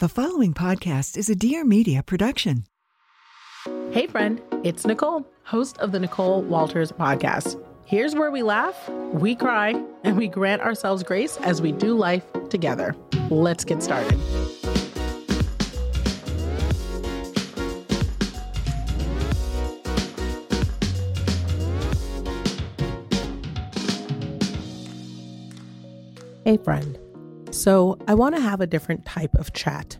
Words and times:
The 0.00 0.08
following 0.08 0.54
podcast 0.54 1.18
is 1.18 1.28
a 1.28 1.34
Dear 1.34 1.62
Media 1.62 2.02
production. 2.02 2.64
Hey, 3.90 4.06
friend, 4.06 4.40
it's 4.64 4.86
Nicole, 4.86 5.26
host 5.42 5.76
of 5.76 5.92
the 5.92 6.00
Nicole 6.00 6.40
Walters 6.40 6.90
podcast. 6.90 7.62
Here's 7.84 8.14
where 8.14 8.30
we 8.30 8.42
laugh, 8.42 8.88
we 9.12 9.34
cry, 9.34 9.78
and 10.02 10.16
we 10.16 10.26
grant 10.26 10.62
ourselves 10.62 11.02
grace 11.02 11.36
as 11.42 11.60
we 11.60 11.72
do 11.72 11.94
life 11.94 12.24
together. 12.48 12.96
Let's 13.28 13.62
get 13.62 13.82
started. 13.82 14.18
Hey, 26.46 26.56
friend. 26.56 26.99
So, 27.60 27.98
I 28.08 28.14
want 28.14 28.34
to 28.36 28.40
have 28.40 28.62
a 28.62 28.66
different 28.66 29.04
type 29.04 29.34
of 29.34 29.52
chat. 29.52 29.98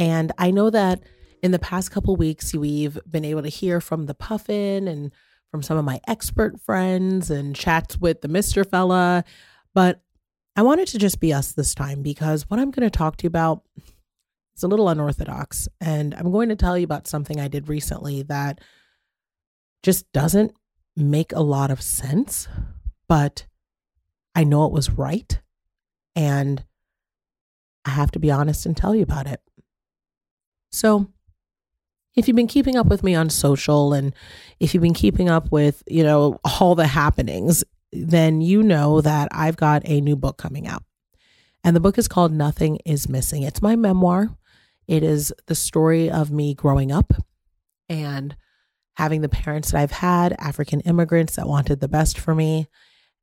And 0.00 0.32
I 0.36 0.50
know 0.50 0.68
that 0.68 1.04
in 1.40 1.52
the 1.52 1.60
past 1.60 1.92
couple 1.92 2.16
weeks, 2.16 2.52
we've 2.54 2.98
been 3.08 3.24
able 3.24 3.42
to 3.42 3.48
hear 3.48 3.80
from 3.80 4.06
the 4.06 4.14
Puffin 4.14 4.88
and 4.88 5.12
from 5.52 5.62
some 5.62 5.78
of 5.78 5.84
my 5.84 6.00
expert 6.08 6.60
friends 6.60 7.30
and 7.30 7.54
chats 7.54 7.98
with 7.98 8.20
the 8.20 8.26
Mr. 8.26 8.68
Fella. 8.68 9.22
But 9.72 10.02
I 10.56 10.62
wanted 10.62 10.88
to 10.88 10.98
just 10.98 11.20
be 11.20 11.32
us 11.32 11.52
this 11.52 11.72
time 11.72 12.02
because 12.02 12.50
what 12.50 12.58
I'm 12.58 12.72
going 12.72 12.90
to 12.90 12.98
talk 12.98 13.16
to 13.18 13.22
you 13.22 13.28
about 13.28 13.62
is 14.56 14.64
a 14.64 14.68
little 14.68 14.88
unorthodox. 14.88 15.68
And 15.80 16.16
I'm 16.16 16.32
going 16.32 16.48
to 16.48 16.56
tell 16.56 16.76
you 16.76 16.82
about 16.84 17.06
something 17.06 17.38
I 17.38 17.46
did 17.46 17.68
recently 17.68 18.22
that 18.24 18.60
just 19.84 20.10
doesn't 20.10 20.52
make 20.96 21.30
a 21.30 21.42
lot 21.42 21.70
of 21.70 21.80
sense, 21.80 22.48
but 23.06 23.46
I 24.34 24.42
know 24.42 24.66
it 24.66 24.72
was 24.72 24.90
right. 24.90 25.40
And 26.16 26.64
I 27.84 27.90
have 27.90 28.10
to 28.12 28.18
be 28.18 28.30
honest 28.30 28.66
and 28.66 28.76
tell 28.76 28.94
you 28.94 29.02
about 29.02 29.26
it. 29.26 29.40
So, 30.70 31.08
if 32.14 32.28
you've 32.28 32.36
been 32.36 32.46
keeping 32.46 32.76
up 32.76 32.86
with 32.86 33.02
me 33.02 33.14
on 33.14 33.30
social 33.30 33.92
and 33.92 34.14
if 34.60 34.74
you've 34.74 34.82
been 34.82 34.94
keeping 34.94 35.30
up 35.30 35.50
with, 35.50 35.82
you 35.86 36.04
know, 36.04 36.38
all 36.44 36.74
the 36.74 36.86
happenings, 36.86 37.64
then 37.92 38.40
you 38.40 38.62
know 38.62 39.00
that 39.00 39.28
I've 39.32 39.56
got 39.56 39.82
a 39.86 40.00
new 40.00 40.16
book 40.16 40.36
coming 40.36 40.66
out. 40.66 40.82
And 41.64 41.76
the 41.76 41.80
book 41.80 41.96
is 41.96 42.08
called 42.08 42.32
Nothing 42.32 42.78
is 42.84 43.08
Missing. 43.08 43.44
It's 43.44 43.62
my 43.62 43.76
memoir. 43.76 44.36
It 44.88 45.02
is 45.02 45.32
the 45.46 45.54
story 45.54 46.10
of 46.10 46.30
me 46.30 46.54
growing 46.54 46.90
up 46.90 47.12
and 47.88 48.36
having 48.94 49.20
the 49.20 49.28
parents 49.28 49.70
that 49.70 49.80
I've 49.80 49.92
had, 49.92 50.34
African 50.38 50.80
immigrants 50.80 51.36
that 51.36 51.46
wanted 51.46 51.80
the 51.80 51.88
best 51.88 52.18
for 52.18 52.34
me, 52.34 52.68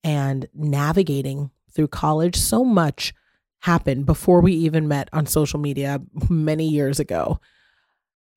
and 0.03 0.47
navigating 0.53 1.51
through 1.71 1.89
college. 1.89 2.37
So 2.37 2.63
much 2.63 3.13
happened 3.61 4.05
before 4.05 4.41
we 4.41 4.53
even 4.53 4.87
met 4.87 5.09
on 5.13 5.25
social 5.25 5.59
media 5.59 6.01
many 6.29 6.67
years 6.67 6.99
ago. 6.99 7.39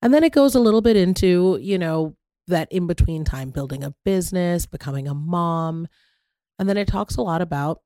And 0.00 0.12
then 0.12 0.24
it 0.24 0.32
goes 0.32 0.54
a 0.54 0.60
little 0.60 0.82
bit 0.82 0.96
into, 0.96 1.58
you 1.60 1.78
know, 1.78 2.16
that 2.48 2.70
in 2.72 2.86
between 2.86 3.24
time 3.24 3.50
building 3.50 3.84
a 3.84 3.94
business, 4.04 4.66
becoming 4.66 5.06
a 5.06 5.14
mom. 5.14 5.86
And 6.58 6.68
then 6.68 6.76
it 6.76 6.88
talks 6.88 7.16
a 7.16 7.22
lot 7.22 7.40
about 7.40 7.80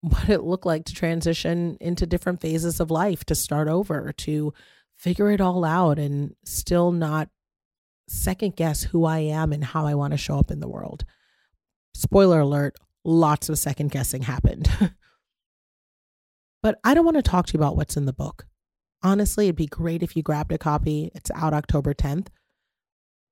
what 0.00 0.28
it 0.28 0.42
looked 0.42 0.66
like 0.66 0.84
to 0.84 0.94
transition 0.94 1.76
into 1.80 2.06
different 2.06 2.40
phases 2.40 2.78
of 2.78 2.90
life, 2.90 3.24
to 3.24 3.34
start 3.34 3.68
over, 3.68 4.12
to 4.12 4.52
figure 4.96 5.30
it 5.30 5.40
all 5.40 5.64
out 5.64 5.98
and 5.98 6.34
still 6.44 6.92
not 6.92 7.28
second 8.06 8.54
guess 8.54 8.82
who 8.82 9.04
I 9.04 9.20
am 9.20 9.52
and 9.52 9.64
how 9.64 9.86
I 9.86 9.94
want 9.94 10.12
to 10.12 10.18
show 10.18 10.38
up 10.38 10.50
in 10.50 10.60
the 10.60 10.68
world. 10.68 11.04
Spoiler 11.94 12.40
alert, 12.40 12.76
lots 13.04 13.48
of 13.48 13.58
second 13.58 13.90
guessing 13.90 14.22
happened. 14.22 14.68
but 16.64 16.80
I 16.82 16.94
don't 16.94 17.04
want 17.04 17.18
to 17.18 17.22
talk 17.22 17.44
to 17.46 17.52
you 17.52 17.58
about 17.58 17.76
what's 17.76 17.94
in 17.94 18.06
the 18.06 18.12
book. 18.14 18.46
Honestly, 19.02 19.44
it'd 19.44 19.54
be 19.54 19.66
great 19.66 20.02
if 20.02 20.16
you 20.16 20.22
grabbed 20.22 20.50
a 20.50 20.56
copy. 20.56 21.10
It's 21.14 21.30
out 21.32 21.52
October 21.52 21.92
10th. 21.92 22.28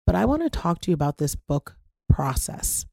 But 0.05 0.15
I 0.15 0.27
want 0.27 0.43
to 0.43 0.51
talk 0.51 0.83
to 0.83 0.91
you 0.91 0.95
about 0.95 1.17
this 1.17 1.35
book 1.35 1.77
process. 2.11 2.85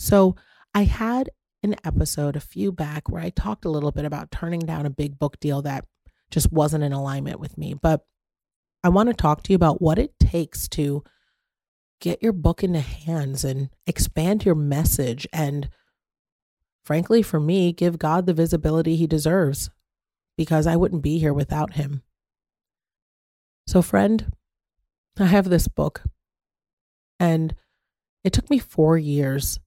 So, 0.00 0.34
I 0.74 0.82
had 0.82 1.30
an 1.62 1.76
episode 1.84 2.34
a 2.34 2.40
few 2.40 2.72
back 2.72 3.08
where 3.08 3.22
I 3.22 3.30
talked 3.30 3.64
a 3.64 3.70
little 3.70 3.92
bit 3.92 4.04
about 4.04 4.32
turning 4.32 4.60
down 4.60 4.84
a 4.84 4.90
big 4.90 5.16
book 5.16 5.38
deal 5.38 5.62
that 5.62 5.84
just 6.32 6.50
wasn't 6.50 6.82
in 6.82 6.92
alignment 6.92 7.38
with 7.38 7.56
me. 7.56 7.74
But 7.74 8.04
I 8.82 8.88
want 8.88 9.10
to 9.10 9.14
talk 9.14 9.44
to 9.44 9.52
you 9.52 9.56
about 9.56 9.80
what 9.80 10.00
it 10.00 10.18
takes 10.18 10.66
to 10.70 11.04
get 12.00 12.20
your 12.20 12.32
book 12.32 12.64
into 12.64 12.80
hands 12.80 13.44
and 13.44 13.70
expand 13.86 14.44
your 14.44 14.56
message 14.56 15.28
and 15.32 15.68
frankly 16.90 17.22
for 17.22 17.38
me 17.38 17.70
give 17.70 18.00
God 18.00 18.26
the 18.26 18.34
visibility 18.34 18.96
he 18.96 19.06
deserves 19.06 19.70
because 20.36 20.66
I 20.66 20.74
wouldn't 20.74 21.04
be 21.04 21.20
here 21.20 21.32
without 21.32 21.74
him. 21.74 22.02
So 23.68 23.80
friend, 23.80 24.32
I 25.16 25.26
have 25.26 25.48
this 25.48 25.68
book 25.68 26.02
and 27.20 27.54
it 28.24 28.32
took 28.32 28.50
me 28.50 28.58
4 28.58 28.98
years 28.98 29.60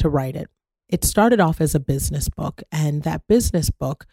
to 0.00 0.10
write 0.10 0.36
it. 0.36 0.50
It 0.90 1.04
started 1.04 1.40
off 1.40 1.62
as 1.62 1.74
a 1.74 1.80
business 1.80 2.28
book 2.28 2.62
and 2.70 3.02
that 3.02 3.26
business 3.26 3.70
book 3.70 4.04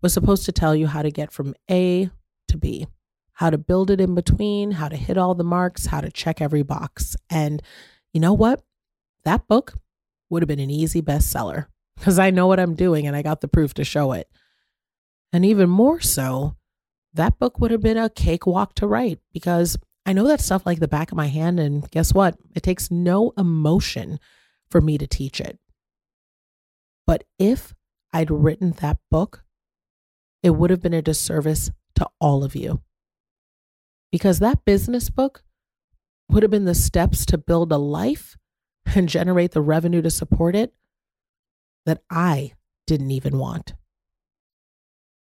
was 0.00 0.12
supposed 0.12 0.44
to 0.44 0.52
tell 0.52 0.76
you 0.76 0.86
how 0.86 1.02
to 1.02 1.10
get 1.10 1.32
from 1.32 1.56
A 1.68 2.08
to 2.46 2.56
B 2.56 2.86
how 3.32 3.50
to 3.50 3.58
build 3.58 3.90
it 3.90 4.00
in 4.00 4.14
between, 4.14 4.70
how 4.70 4.88
to 4.88 4.96
hit 4.96 5.18
all 5.18 5.34
the 5.34 5.42
marks, 5.42 5.86
how 5.86 6.00
to 6.00 6.10
check 6.10 6.40
every 6.40 6.62
box. 6.62 7.16
And 7.28 7.60
you 8.14 8.20
know 8.20 8.32
what? 8.32 8.62
That 9.24 9.48
book 9.48 9.74
would 10.30 10.42
have 10.42 10.48
been 10.48 10.60
an 10.60 10.70
easy 10.70 11.02
bestseller 11.02 11.66
because 11.96 12.18
I 12.18 12.30
know 12.30 12.46
what 12.46 12.60
I'm 12.60 12.74
doing 12.74 13.06
and 13.06 13.16
I 13.16 13.22
got 13.22 13.40
the 13.40 13.48
proof 13.48 13.74
to 13.74 13.84
show 13.84 14.12
it. 14.12 14.28
And 15.32 15.44
even 15.44 15.68
more 15.68 16.00
so, 16.00 16.56
that 17.14 17.38
book 17.38 17.58
would 17.58 17.70
have 17.70 17.80
been 17.80 17.96
a 17.96 18.10
cakewalk 18.10 18.74
to 18.74 18.86
write 18.86 19.18
because 19.32 19.76
I 20.04 20.12
know 20.12 20.26
that 20.28 20.40
stuff 20.40 20.66
like 20.66 20.78
the 20.78 20.88
back 20.88 21.10
of 21.10 21.16
my 21.16 21.26
hand. 21.26 21.58
And 21.58 21.90
guess 21.90 22.14
what? 22.14 22.36
It 22.54 22.62
takes 22.62 22.90
no 22.90 23.32
emotion 23.36 24.18
for 24.70 24.80
me 24.80 24.98
to 24.98 25.06
teach 25.06 25.40
it. 25.40 25.58
But 27.06 27.24
if 27.38 27.74
I'd 28.12 28.30
written 28.30 28.72
that 28.72 28.98
book, 29.10 29.44
it 30.42 30.50
would 30.50 30.70
have 30.70 30.82
been 30.82 30.94
a 30.94 31.02
disservice 31.02 31.70
to 31.96 32.08
all 32.20 32.44
of 32.44 32.54
you 32.54 32.82
because 34.12 34.38
that 34.38 34.64
business 34.64 35.10
book 35.10 35.42
would 36.28 36.42
have 36.42 36.50
been 36.50 36.64
the 36.64 36.74
steps 36.74 37.26
to 37.26 37.38
build 37.38 37.72
a 37.72 37.78
life 37.78 38.36
and 38.94 39.08
generate 39.08 39.52
the 39.52 39.60
revenue 39.60 40.02
to 40.02 40.10
support 40.10 40.54
it 40.54 40.72
that 41.86 42.02
I 42.10 42.52
didn't 42.86 43.10
even 43.10 43.38
want. 43.38 43.74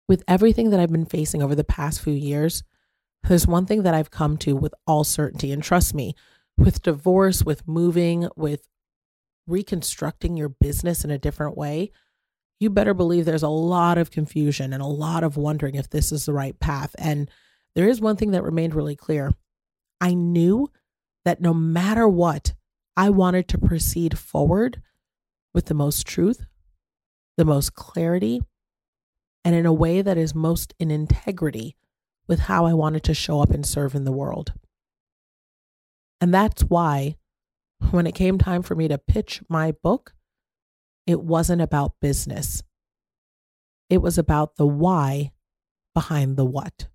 With 0.08 0.24
everything 0.28 0.70
that 0.72 0.80
I've 0.80 0.92
been 0.92 1.06
facing 1.06 1.42
over 1.42 1.56
the 1.56 1.64
past 1.64 2.02
few 2.02 2.14
years, 2.14 2.64
there's 3.24 3.48
one 3.48 3.66
thing 3.66 3.84
that 3.84 3.94
I've 3.94 4.12
come 4.12 4.38
to 4.38 4.56
with 4.56 4.74
all 4.86 5.04
certainty. 5.04 5.52
And 5.52 5.64
trust 5.64 5.94
me, 5.94 6.16
with 6.58 6.82
divorce, 6.82 7.44
with 7.44 7.68
moving, 7.68 8.30
with 8.36 8.68
reconstructing 9.48 10.38
your 10.38 10.50
business 10.50 11.04
in 11.04 11.12
a 11.12 11.18
different 11.18 11.58
way, 11.58 11.92
you 12.60 12.70
better 12.70 12.94
believe 12.94 13.26
there's 13.26 13.44
a 13.44 13.50
lot 13.50 13.98
of 13.98 14.12
confusion 14.12 14.74
and 14.74 14.82
a 14.82 14.88
lot 14.88 15.24
of 15.24 15.38
wondering 15.38 15.76
if 15.76 15.90
this 15.90 16.12
is 16.12 16.26
the 16.26 16.34
right 16.34 16.60
path. 16.60 16.96
And 16.98 17.30
there 17.74 17.88
is 17.88 18.00
one 18.00 18.16
thing 18.16 18.32
that 18.32 18.44
remained 18.44 18.74
really 18.74 18.96
clear. 18.96 19.34
I 20.00 20.14
knew 20.14 20.72
that 21.26 21.42
no 21.42 21.54
matter 21.54 22.08
what, 22.08 22.54
I 22.96 23.10
wanted 23.10 23.48
to 23.50 23.58
proceed 23.58 24.18
forward 24.18 24.82
with 25.56 25.66
the 25.66 25.74
most 25.74 26.06
truth, 26.06 26.46
the 27.38 27.46
most 27.46 27.74
clarity, 27.74 28.42
and 29.46 29.56
in 29.56 29.66
a 29.66 29.74
way 29.74 30.02
that 30.02 30.18
is 30.18 30.36
most 30.36 30.74
in 30.80 30.92
integrity 30.92 31.78
with 32.28 32.42
how 32.42 32.66
I 32.66 32.74
wanted 32.74 33.04
to 33.06 33.14
show 33.14 33.42
up 33.42 33.52
and 33.52 33.66
serve 33.66 33.96
in 33.96 34.04
the 34.04 34.12
world. 34.12 34.52
And 36.20 36.34
that's 36.34 36.64
why 36.64 37.16
when 37.92 38.06
it 38.06 38.16
came 38.16 38.38
time 38.38 38.64
for 38.64 38.76
me 38.76 38.90
to 38.90 38.98
pitch 38.98 39.42
my 39.48 39.72
book, 39.72 40.14
it 41.08 41.22
wasn't 41.22 41.62
about 41.62 42.00
business. 42.02 42.62
It 43.90 44.02
was 44.02 44.18
about 44.18 44.58
the 44.58 44.68
why 44.68 45.32
behind 45.94 46.36
the 46.36 46.46
what. 46.46 46.88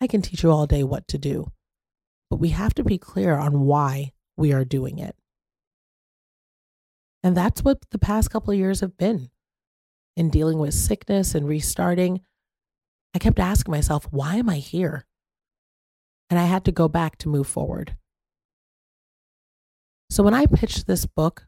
I 0.00 0.08
can 0.08 0.22
teach 0.22 0.42
you 0.42 0.50
all 0.50 0.66
day 0.66 0.82
what 0.82 1.06
to 1.08 1.18
do, 1.18 1.52
but 2.30 2.40
we 2.40 2.48
have 2.48 2.74
to 2.74 2.84
be 2.84 2.98
clear 2.98 3.36
on 3.36 3.60
why 3.60 4.12
we 4.36 4.52
are 4.52 4.64
doing 4.64 4.98
it. 4.98 5.14
And 7.24 7.34
that's 7.34 7.64
what 7.64 7.78
the 7.90 7.98
past 7.98 8.30
couple 8.30 8.52
of 8.52 8.58
years 8.58 8.80
have 8.80 8.98
been 8.98 9.30
in 10.14 10.28
dealing 10.28 10.58
with 10.58 10.74
sickness 10.74 11.34
and 11.34 11.48
restarting. 11.48 12.20
I 13.14 13.18
kept 13.18 13.38
asking 13.38 13.72
myself, 13.72 14.06
why 14.10 14.36
am 14.36 14.50
I 14.50 14.56
here? 14.56 15.06
And 16.28 16.38
I 16.38 16.44
had 16.44 16.66
to 16.66 16.72
go 16.72 16.86
back 16.86 17.16
to 17.18 17.30
move 17.30 17.46
forward. 17.46 17.96
So 20.10 20.22
when 20.22 20.34
I 20.34 20.44
pitched 20.44 20.86
this 20.86 21.06
book, 21.06 21.46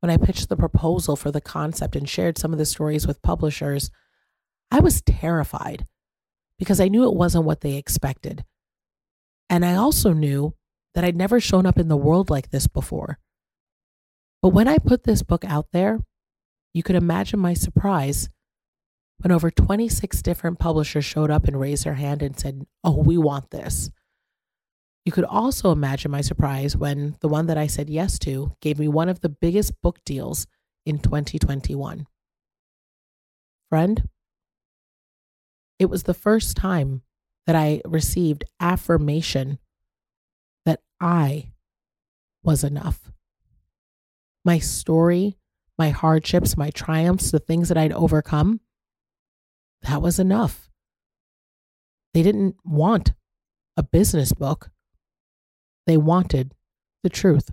when 0.00 0.10
I 0.10 0.16
pitched 0.16 0.48
the 0.48 0.56
proposal 0.56 1.14
for 1.14 1.30
the 1.30 1.40
concept 1.40 1.94
and 1.94 2.08
shared 2.08 2.36
some 2.36 2.52
of 2.52 2.58
the 2.58 2.66
stories 2.66 3.06
with 3.06 3.22
publishers, 3.22 3.92
I 4.72 4.80
was 4.80 5.02
terrified 5.02 5.86
because 6.58 6.80
I 6.80 6.88
knew 6.88 7.04
it 7.04 7.14
wasn't 7.14 7.44
what 7.44 7.60
they 7.60 7.76
expected. 7.76 8.44
And 9.48 9.64
I 9.64 9.76
also 9.76 10.12
knew 10.12 10.54
that 10.94 11.04
I'd 11.04 11.16
never 11.16 11.38
shown 11.38 11.64
up 11.64 11.78
in 11.78 11.86
the 11.86 11.96
world 11.96 12.28
like 12.28 12.50
this 12.50 12.66
before. 12.66 13.18
But 14.42 14.50
when 14.50 14.68
I 14.68 14.78
put 14.78 15.04
this 15.04 15.22
book 15.22 15.44
out 15.44 15.66
there, 15.72 16.00
you 16.72 16.82
could 16.82 16.96
imagine 16.96 17.40
my 17.40 17.54
surprise 17.54 18.28
when 19.18 19.32
over 19.32 19.50
26 19.50 20.22
different 20.22 20.58
publishers 20.58 21.04
showed 21.04 21.30
up 21.30 21.46
and 21.46 21.58
raised 21.58 21.84
their 21.84 21.94
hand 21.94 22.22
and 22.22 22.38
said, 22.38 22.66
Oh, 22.84 23.02
we 23.02 23.18
want 23.18 23.50
this. 23.50 23.90
You 25.04 25.12
could 25.12 25.24
also 25.24 25.72
imagine 25.72 26.10
my 26.10 26.20
surprise 26.20 26.76
when 26.76 27.16
the 27.20 27.28
one 27.28 27.46
that 27.46 27.58
I 27.58 27.66
said 27.66 27.88
yes 27.88 28.18
to 28.20 28.52
gave 28.60 28.78
me 28.78 28.88
one 28.88 29.08
of 29.08 29.20
the 29.20 29.28
biggest 29.28 29.80
book 29.80 29.98
deals 30.04 30.46
in 30.84 30.98
2021. 30.98 32.06
Friend, 33.70 34.08
it 35.78 35.86
was 35.86 36.04
the 36.04 36.14
first 36.14 36.56
time 36.56 37.02
that 37.46 37.56
I 37.56 37.80
received 37.86 38.44
affirmation 38.60 39.58
that 40.64 40.80
I 41.00 41.52
was 42.42 42.62
enough. 42.62 43.10
My 44.48 44.60
story, 44.60 45.36
my 45.78 45.90
hardships, 45.90 46.56
my 46.56 46.70
triumphs, 46.70 47.30
the 47.30 47.38
things 47.38 47.68
that 47.68 47.76
I'd 47.76 47.92
overcome, 47.92 48.60
that 49.82 50.00
was 50.00 50.18
enough. 50.18 50.70
They 52.14 52.22
didn't 52.22 52.56
want 52.64 53.12
a 53.76 53.82
business 53.82 54.32
book. 54.32 54.70
They 55.86 55.98
wanted 55.98 56.54
the 57.02 57.10
truth. 57.10 57.50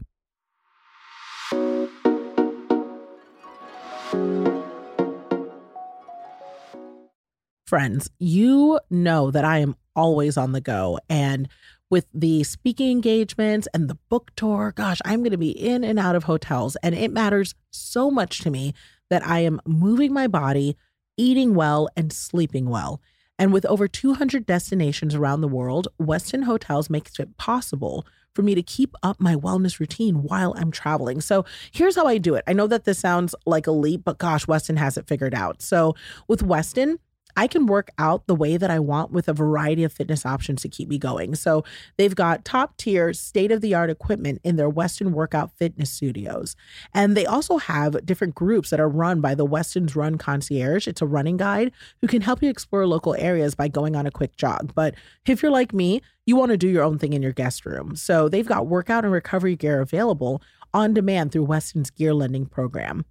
Friends, 7.68 8.10
you 8.20 8.80
know 8.90 9.32
that 9.32 9.44
I 9.44 9.58
am 9.58 9.76
always 9.98 10.38
on 10.38 10.54
the 10.54 10.62
go. 10.62 11.00
And 11.10 11.50
with 11.96 12.08
the 12.14 12.44
speaking 12.44 12.92
engagements 12.92 13.70
and 13.74 13.90
the 13.90 13.98
book 14.10 14.30
tour, 14.36 14.74
gosh, 14.76 15.00
I'm 15.06 15.22
going 15.22 15.32
to 15.32 15.38
be 15.38 15.52
in 15.52 15.86
and 15.86 15.98
out 15.98 16.18
of 16.18 16.26
hotels. 16.26 16.76
And 16.84 16.94
it 16.94 17.10
matters 17.10 17.56
so 17.72 18.12
much 18.12 18.40
to 18.40 18.52
me 18.52 18.74
that 19.10 19.26
I 19.26 19.40
am 19.40 19.62
moving 19.66 20.12
my 20.12 20.28
body, 20.28 20.76
eating 21.16 21.56
well, 21.56 21.88
and 21.96 22.12
sleeping 22.12 22.68
well. 22.70 23.00
And 23.40 23.54
with 23.54 23.66
over 23.68 23.88
200 23.88 24.46
destinations 24.46 25.16
around 25.16 25.40
the 25.40 25.48
world, 25.48 25.88
Westin 25.98 26.44
Hotels 26.44 26.90
makes 26.90 27.18
it 27.18 27.38
possible 27.38 28.06
for 28.34 28.42
me 28.42 28.56
to 28.56 28.62
keep 28.62 28.94
up 29.02 29.22
my 29.22 29.38
wellness 29.38 29.80
routine 29.80 30.22
while 30.24 30.54
I'm 30.58 30.72
traveling. 30.72 31.22
So 31.22 31.46
here's 31.72 31.96
how 31.96 32.08
I 32.08 32.18
do 32.18 32.36
it. 32.36 32.44
I 32.46 32.52
know 32.52 32.68
that 32.68 32.84
this 32.84 33.00
sounds 33.00 33.34
like 33.46 33.68
a 33.68 33.72
leap, 33.72 34.02
but 34.04 34.18
gosh, 34.18 34.48
Westin 34.48 34.76
has 34.76 34.98
it 34.98 35.08
figured 35.08 35.34
out. 35.34 35.62
So 35.62 35.96
with 36.28 36.46
Westin, 36.46 36.98
I 37.36 37.48
can 37.48 37.66
work 37.66 37.90
out 37.98 38.28
the 38.28 38.36
way 38.36 38.58
that 38.58 38.72
I 38.72 38.80
want 38.80 39.12
with 39.12 39.28
a 39.28 39.34
variety 39.34 39.84
of 39.84 39.92
fitness 39.92 40.26
options 40.26 40.62
to 40.62 40.70
keep 40.70 40.90
me 40.90 40.98
going. 40.98 41.36
So 41.36 41.64
they've 41.98 42.16
got 42.16 42.46
top 42.46 42.78
tier, 42.78 43.14
state 43.14 43.52
of 43.52 43.62
the 43.62 43.74
art 43.74 43.90
equipment 43.90 44.40
in 44.44 44.56
their 44.56 44.70
Westin 44.70 45.12
workout 45.12 45.52
fitness 45.52 45.92
studios. 45.92 46.56
And 46.94 47.16
they 47.16 47.26
also 47.26 47.58
have 47.58 48.06
different 48.06 48.36
groups 48.36 48.70
that 48.70 48.80
are 48.80 48.90
run 48.90 49.22
by 49.22 49.36
the 49.36 49.46
Westin's 49.46 49.96
Run 49.96 50.18
Concierge. 50.18 50.88
It's 50.88 51.02
a 51.02 51.08
running 51.08 51.38
guide 51.38 51.72
who 52.02 52.08
can 52.08 52.22
help 52.22 52.42
you 52.42 52.50
explore 52.50 52.88
local 52.88 53.16
areas 53.16 53.56
by 53.56 53.68
going 53.68 53.96
on 53.96 54.06
a 54.06 54.12
quick 54.12 54.36
jog. 54.38 54.74
But 54.74 54.96
if 55.26 55.42
you're 55.42 55.52
like 55.52 55.74
me, 55.74 56.02
you 56.26 56.36
want 56.36 56.52
to 56.52 56.58
do 56.58 56.68
your 56.68 56.84
own 56.84 56.98
thing 56.98 57.14
in 57.14 57.22
your 57.22 57.34
guest 57.34 57.66
room. 57.66 57.96
So 57.96 58.30
they've 58.30 58.48
got 58.48 58.68
workout 58.68 59.04
and 59.04 59.14
recovery 59.14 59.56
gear 59.56 59.82
available 59.82 60.42
on 60.74 60.94
demand 60.94 61.32
through 61.32 61.46
Westin's 61.46 61.90
gear 61.90 62.14
lending 62.14 62.46
program. 62.46 63.06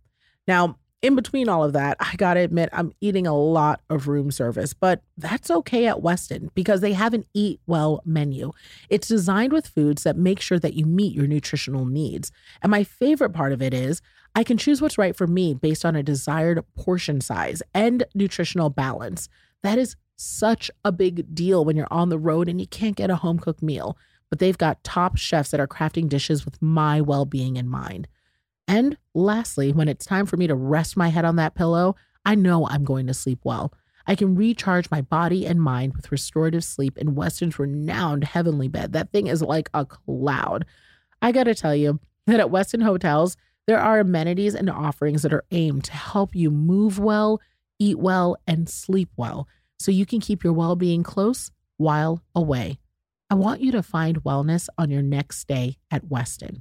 Now, 0.47 0.79
in 1.02 1.14
between 1.14 1.49
all 1.49 1.62
of 1.62 1.75
that, 1.75 1.96
I 2.00 2.17
gotta 2.17 2.41
admit, 2.41 2.70
I'm 2.73 2.93
eating 3.00 3.26
a 3.26 3.37
lot 3.37 3.82
of 3.91 4.08
room 4.08 4.31
service, 4.31 4.73
but 4.73 5.02
that's 5.19 5.50
okay 5.50 5.87
at 5.87 5.99
Westin 5.99 6.49
because 6.55 6.81
they 6.81 6.94
have 6.94 7.12
an 7.12 7.25
eat 7.35 7.61
well 7.67 8.00
menu. 8.06 8.52
It's 8.88 9.08
designed 9.08 9.52
with 9.52 9.67
foods 9.67 10.02
that 10.05 10.17
make 10.17 10.41
sure 10.41 10.58
that 10.58 10.75
you 10.75 10.87
meet 10.87 11.14
your 11.14 11.26
nutritional 11.26 11.85
needs. 11.85 12.32
And 12.62 12.70
my 12.70 12.85
favorite 12.85 13.35
part 13.35 13.52
of 13.52 13.61
it 13.61 13.75
is 13.75 14.00
I 14.35 14.44
can 14.44 14.56
choose 14.56 14.81
what's 14.81 14.99
right 14.99 15.14
for 15.14 15.26
me 15.26 15.55
based 15.55 15.85
on 15.85 15.94
a 15.94 16.02
desired 16.02 16.64
portion 16.75 17.20
size 17.20 17.62
and 17.73 18.05
nutritional 18.14 18.70
balance. 18.70 19.29
That 19.62 19.79
is 19.79 19.97
such 20.17 20.70
a 20.85 20.93
big 20.93 21.35
deal 21.35 21.64
when 21.64 21.76
you're 21.76 21.87
on 21.90 22.08
the 22.08 22.19
road 22.19 22.49
and 22.49 22.61
you 22.61 22.67
can't 22.67 22.97
get 22.97 23.11
a 23.11 23.17
home 23.17 23.38
cooked 23.38 23.62
meal. 23.62 23.97
But 24.31 24.38
they've 24.38 24.58
got 24.58 24.82
top 24.82 25.17
chefs 25.17 25.50
that 25.50 25.61
are 25.61 25.69
crafting 25.69 26.08
dishes 26.08 26.44
with 26.44 26.61
my 26.61 27.00
well 27.00 27.25
being 27.25 27.56
in 27.56 27.69
mind. 27.69 28.08
And 28.66 28.96
lastly, 29.14 29.72
when 29.72 29.88
it's 29.88 30.06
time 30.06 30.26
for 30.26 30.37
me 30.37 30.46
to 30.46 30.55
rest 30.55 30.96
my 30.96 31.08
head 31.08 31.25
on 31.25 31.37
that 31.37 31.55
pillow, 31.55 31.96
I 32.25 32.34
know 32.34 32.66
I'm 32.66 32.84
going 32.84 33.06
to 33.06 33.14
sleep 33.14 33.40
well. 33.44 33.72
I 34.06 34.14
can 34.14 34.34
recharge 34.34 34.90
my 34.90 35.00
body 35.00 35.46
and 35.46 35.61
mind 35.61 35.94
with 35.94 36.12
restorative 36.12 36.64
sleep 36.64 36.99
in 36.99 37.14
Westin's 37.14 37.58
renowned 37.58 38.25
heavenly 38.25 38.69
bed. 38.69 38.93
That 38.93 39.12
thing 39.12 39.26
is 39.26 39.43
like 39.43 39.70
a 39.72 39.87
cloud. 39.87 40.66
I 41.22 41.32
got 41.32 41.44
to 41.44 41.55
tell 41.55 41.75
you 41.75 42.00
that 42.26 42.40
at 42.40 42.50
Westin 42.50 42.82
Hotels, 42.82 43.37
there 43.66 43.81
are 43.81 43.99
amenities 43.99 44.55
and 44.55 44.69
offerings 44.69 45.22
that 45.22 45.32
are 45.32 45.44
aimed 45.50 45.84
to 45.84 45.93
help 45.93 46.34
you 46.34 46.50
move 46.50 46.99
well, 46.99 47.40
eat 47.78 47.99
well, 47.99 48.37
and 48.46 48.69
sleep 48.69 49.08
well 49.16 49.49
so 49.78 49.90
you 49.90 50.05
can 50.05 50.20
keep 50.20 50.44
your 50.44 50.52
well 50.52 50.76
being 50.76 51.02
close 51.02 51.50
while 51.78 52.23
away. 52.35 52.78
I 53.30 53.35
want 53.37 53.62
you 53.62 53.73
to 53.73 53.83
find 53.83 54.23
wellness 54.23 54.68
on 54.76 54.90
your 54.90 55.02
next 55.02 55.38
stay 55.38 55.78
at 55.90 56.06
Westin. 56.06 56.61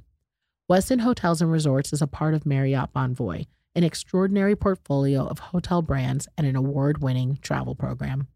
Westin 0.70 1.00
Hotels 1.00 1.42
and 1.42 1.52
Resorts 1.52 1.92
is 1.92 2.00
a 2.00 2.06
part 2.06 2.32
of 2.32 2.46
Marriott 2.46 2.90
Bonvoy, 2.94 3.44
an 3.74 3.84
extraordinary 3.84 4.56
portfolio 4.56 5.26
of 5.26 5.38
hotel 5.38 5.82
brands 5.82 6.26
and 6.38 6.46
an 6.46 6.56
award 6.56 7.02
winning 7.02 7.38
travel 7.42 7.74
program. 7.74 8.28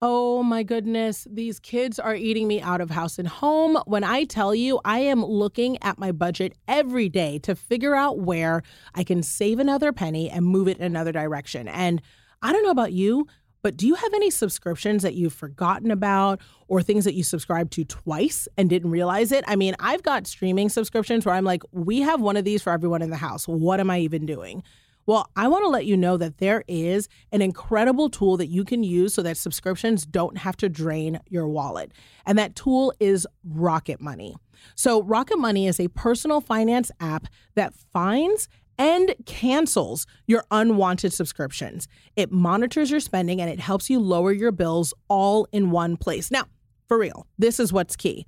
Oh 0.00 0.42
my 0.42 0.62
goodness, 0.62 1.26
these 1.30 1.60
kids 1.60 1.98
are 1.98 2.14
eating 2.14 2.48
me 2.48 2.62
out 2.62 2.80
of 2.80 2.88
house 2.88 3.18
and 3.18 3.28
home. 3.28 3.76
When 3.84 4.02
I 4.02 4.24
tell 4.24 4.54
you, 4.54 4.80
I 4.82 5.00
am 5.00 5.22
looking 5.22 5.76
at 5.82 5.98
my 5.98 6.10
budget 6.10 6.54
every 6.66 7.10
day 7.10 7.38
to 7.40 7.54
figure 7.54 7.94
out 7.94 8.20
where 8.20 8.62
I 8.94 9.04
can 9.04 9.22
save 9.22 9.58
another 9.58 9.92
penny 9.92 10.30
and 10.30 10.46
move 10.46 10.68
it 10.68 10.78
in 10.78 10.84
another 10.84 11.12
direction. 11.12 11.68
And 11.68 12.00
I 12.40 12.50
don't 12.50 12.62
know 12.62 12.70
about 12.70 12.94
you, 12.94 13.26
but 13.62 13.76
do 13.76 13.86
you 13.86 13.94
have 13.94 14.14
any 14.14 14.30
subscriptions 14.30 15.02
that 15.02 15.14
you've 15.14 15.32
forgotten 15.32 15.90
about 15.90 16.40
or 16.68 16.82
things 16.82 17.04
that 17.04 17.14
you 17.14 17.22
subscribed 17.22 17.72
to 17.74 17.84
twice 17.84 18.48
and 18.56 18.70
didn't 18.70 18.90
realize 18.90 19.32
it? 19.32 19.44
I 19.46 19.56
mean, 19.56 19.74
I've 19.80 20.02
got 20.02 20.26
streaming 20.26 20.68
subscriptions 20.68 21.26
where 21.26 21.34
I'm 21.34 21.44
like, 21.44 21.62
we 21.72 22.00
have 22.00 22.20
one 22.20 22.36
of 22.36 22.44
these 22.44 22.62
for 22.62 22.72
everyone 22.72 23.02
in 23.02 23.10
the 23.10 23.16
house. 23.16 23.48
What 23.48 23.80
am 23.80 23.90
I 23.90 24.00
even 24.00 24.26
doing? 24.26 24.62
Well, 25.06 25.30
I 25.36 25.48
want 25.48 25.64
to 25.64 25.70
let 25.70 25.86
you 25.86 25.96
know 25.96 26.18
that 26.18 26.36
there 26.36 26.64
is 26.68 27.08
an 27.32 27.40
incredible 27.40 28.10
tool 28.10 28.36
that 28.36 28.48
you 28.48 28.62
can 28.62 28.84
use 28.84 29.14
so 29.14 29.22
that 29.22 29.38
subscriptions 29.38 30.04
don't 30.04 30.36
have 30.36 30.54
to 30.58 30.68
drain 30.68 31.18
your 31.28 31.48
wallet. 31.48 31.92
And 32.26 32.38
that 32.38 32.54
tool 32.54 32.92
is 33.00 33.26
Rocket 33.42 34.02
Money. 34.02 34.36
So, 34.74 35.02
Rocket 35.02 35.38
Money 35.38 35.66
is 35.66 35.80
a 35.80 35.88
personal 35.88 36.42
finance 36.42 36.90
app 37.00 37.26
that 37.54 37.72
finds 37.74 38.50
and 38.78 39.14
cancels 39.26 40.06
your 40.26 40.44
unwanted 40.50 41.12
subscriptions. 41.12 41.88
It 42.16 42.30
monitors 42.32 42.90
your 42.90 43.00
spending 43.00 43.40
and 43.40 43.50
it 43.50 43.60
helps 43.60 43.90
you 43.90 43.98
lower 43.98 44.32
your 44.32 44.52
bills 44.52 44.94
all 45.08 45.46
in 45.52 45.70
one 45.70 45.96
place. 45.96 46.30
Now, 46.30 46.44
for 46.86 46.98
real, 46.98 47.26
this 47.38 47.60
is 47.60 47.72
what's 47.72 47.96
key. 47.96 48.26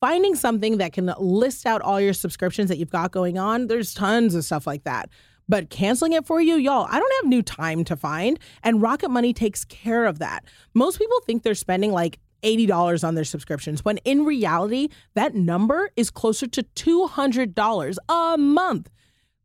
Finding 0.00 0.34
something 0.34 0.78
that 0.78 0.92
can 0.92 1.12
list 1.18 1.66
out 1.66 1.82
all 1.82 2.00
your 2.00 2.12
subscriptions 2.12 2.68
that 2.68 2.78
you've 2.78 2.90
got 2.90 3.10
going 3.10 3.38
on, 3.38 3.66
there's 3.66 3.92
tons 3.92 4.34
of 4.34 4.44
stuff 4.44 4.66
like 4.66 4.84
that. 4.84 5.10
But 5.48 5.68
canceling 5.68 6.12
it 6.12 6.26
for 6.26 6.40
you, 6.40 6.54
y'all, 6.54 6.86
I 6.88 6.98
don't 6.98 7.12
have 7.16 7.28
new 7.28 7.42
time 7.42 7.84
to 7.84 7.96
find. 7.96 8.38
And 8.62 8.80
Rocket 8.80 9.08
Money 9.08 9.32
takes 9.32 9.64
care 9.64 10.06
of 10.06 10.20
that. 10.20 10.44
Most 10.74 10.98
people 10.98 11.20
think 11.26 11.42
they're 11.42 11.54
spending 11.56 11.90
like 11.90 12.20
$80 12.42 13.06
on 13.06 13.14
their 13.14 13.24
subscriptions, 13.24 13.84
when 13.84 13.98
in 13.98 14.24
reality, 14.24 14.88
that 15.14 15.34
number 15.34 15.90
is 15.96 16.10
closer 16.10 16.46
to 16.46 16.62
$200 16.62 17.96
a 18.08 18.38
month. 18.38 18.90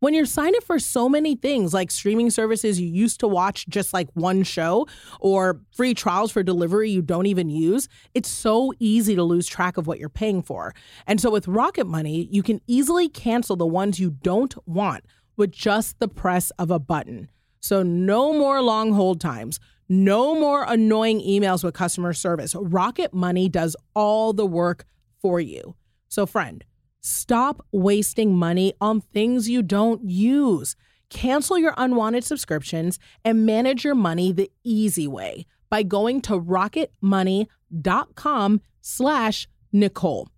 When 0.02 0.14
you're 0.14 0.26
signed 0.26 0.56
up 0.58 0.64
for 0.64 0.78
so 0.78 1.08
many 1.08 1.36
things 1.36 1.74
like 1.74 1.90
streaming 1.90 2.30
services 2.30 2.80
you 2.82 2.88
used 2.88 3.22
to 3.22 3.28
watch 3.28 3.66
just 3.70 3.94
like 3.94 4.10
one 4.14 4.44
show 4.44 4.88
or 5.22 5.62
free 5.72 5.94
trials 5.94 6.32
for 6.32 6.44
delivery 6.44 6.92
you 6.92 7.02
don't 7.02 7.28
even 7.28 7.50
use, 7.50 7.88
it's 8.14 8.30
so 8.30 8.74
easy 8.80 9.16
to 9.16 9.24
lose 9.24 9.48
track 9.48 9.78
of 9.78 9.88
what 9.88 9.98
you're 9.98 10.10
paying 10.10 10.44
for. 10.44 10.74
And 11.08 11.22
so 11.22 11.32
with 11.32 11.48
Rocket 11.48 11.88
Money, 11.88 12.28
you 12.30 12.44
can 12.44 12.60
easily 12.68 13.08
cancel 13.08 13.56
the 13.56 13.66
ones 13.66 14.00
you 14.00 14.12
don't 14.12 14.54
want 14.68 15.06
with 15.38 15.52
just 15.52 15.98
the 16.00 16.10
press 16.10 16.52
of 16.60 16.72
a 16.72 16.80
button. 16.80 17.30
So 17.62 17.82
no 17.82 18.34
more 18.34 18.62
long 18.62 18.92
hold 18.94 19.22
times. 19.22 19.60
No 19.88 20.38
more 20.38 20.66
annoying 20.68 21.22
emails 21.22 21.64
with 21.64 21.74
customer 21.74 22.12
service. 22.12 22.54
Rocket 22.54 23.14
Money 23.14 23.48
does 23.48 23.76
all 23.94 24.34
the 24.34 24.46
work 24.46 24.86
for 25.22 25.40
you. 25.40 25.76
So, 26.10 26.26
friend, 26.26 26.64
Stop 27.08 27.64
wasting 27.72 28.36
money 28.36 28.74
on 28.82 29.00
things 29.00 29.48
you 29.48 29.62
don't 29.62 30.10
use. 30.10 30.76
Cancel 31.12 31.56
your 31.56 31.76
unwanted 31.78 32.24
subscriptions 32.24 32.98
and 33.24 33.46
manage 33.46 33.84
your 33.84 33.94
money 33.94 34.32
the 34.32 34.52
easy 34.64 35.08
way 35.08 35.46
by 35.70 35.84
going 35.84 36.20
to 36.22 36.34
rocketmoney.com 36.34 38.62
slash 38.82 39.48
Nicole. 39.72 40.30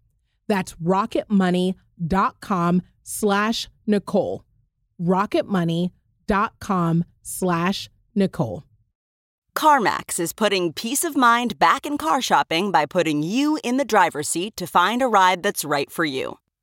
That's 0.49 0.73
rocketmoney.com 0.73 2.81
slash 3.01 3.69
Nicole. 3.85 4.43
rocketmoney.com 5.01 7.05
slash 7.21 7.89
Nicole. 8.13 8.63
CarMax 9.55 10.19
is 10.19 10.33
putting 10.33 10.73
peace 10.73 11.05
of 11.05 11.15
mind 11.15 11.57
back 11.59 11.85
in 11.85 11.97
car 11.97 12.21
shopping 12.21 12.73
by 12.73 12.85
putting 12.85 13.23
you 13.23 13.57
in 13.63 13.77
the 13.77 13.85
driver's 13.85 14.27
seat 14.27 14.57
to 14.57 14.67
find 14.67 15.01
a 15.01 15.07
ride 15.07 15.43
that's 15.43 15.63
right 15.63 15.89
for 15.89 16.03
you. 16.03 16.37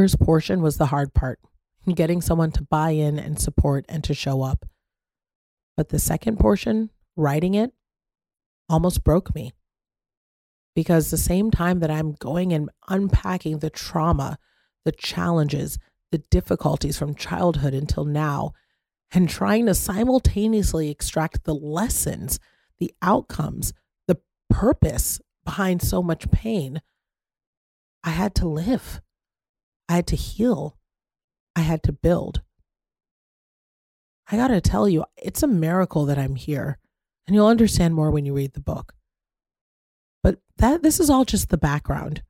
First 0.00 0.18
portion 0.18 0.62
was 0.62 0.78
the 0.78 0.86
hard 0.86 1.12
part 1.12 1.38
getting 1.94 2.22
someone 2.22 2.50
to 2.50 2.62
buy 2.62 2.88
in 2.88 3.18
and 3.18 3.38
support 3.38 3.84
and 3.86 4.02
to 4.02 4.14
show 4.14 4.40
up. 4.40 4.64
But 5.76 5.90
the 5.90 5.98
second 5.98 6.38
portion, 6.38 6.88
writing 7.16 7.52
it, 7.52 7.72
almost 8.66 9.04
broke 9.04 9.34
me. 9.34 9.52
Because 10.74 11.10
the 11.10 11.18
same 11.18 11.50
time 11.50 11.80
that 11.80 11.90
I'm 11.90 12.12
going 12.12 12.50
and 12.54 12.70
unpacking 12.88 13.58
the 13.58 13.68
trauma, 13.68 14.38
the 14.86 14.92
challenges, 14.92 15.78
the 16.10 16.22
difficulties 16.30 16.96
from 16.96 17.14
childhood 17.14 17.74
until 17.74 18.06
now, 18.06 18.52
and 19.12 19.28
trying 19.28 19.66
to 19.66 19.74
simultaneously 19.74 20.88
extract 20.88 21.44
the 21.44 21.54
lessons, 21.54 22.40
the 22.78 22.94
outcomes, 23.02 23.74
the 24.08 24.18
purpose 24.48 25.20
behind 25.44 25.82
so 25.82 26.02
much 26.02 26.30
pain, 26.30 26.80
I 28.02 28.10
had 28.10 28.34
to 28.36 28.48
live. 28.48 29.02
I 29.90 29.94
had 29.94 30.06
to 30.06 30.16
heal. 30.16 30.78
I 31.56 31.62
had 31.62 31.82
to 31.82 31.92
build. 31.92 32.42
I 34.30 34.36
got 34.36 34.48
to 34.48 34.60
tell 34.60 34.88
you, 34.88 35.04
it's 35.16 35.42
a 35.42 35.48
miracle 35.48 36.06
that 36.06 36.16
I'm 36.16 36.36
here, 36.36 36.78
and 37.26 37.34
you'll 37.34 37.48
understand 37.48 37.96
more 37.96 38.12
when 38.12 38.24
you 38.24 38.32
read 38.32 38.52
the 38.52 38.60
book. 38.60 38.94
But 40.22 40.38
that 40.58 40.84
this 40.84 41.00
is 41.00 41.10
all 41.10 41.24
just 41.24 41.48
the 41.48 41.58
background. 41.58 42.22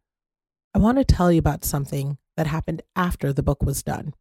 I 0.72 0.78
want 0.78 0.96
to 0.96 1.04
tell 1.04 1.30
you 1.30 1.38
about 1.38 1.66
something 1.66 2.16
that 2.38 2.46
happened 2.46 2.80
after 2.96 3.30
the 3.30 3.42
book 3.42 3.62
was 3.62 3.82
done. 3.82 4.14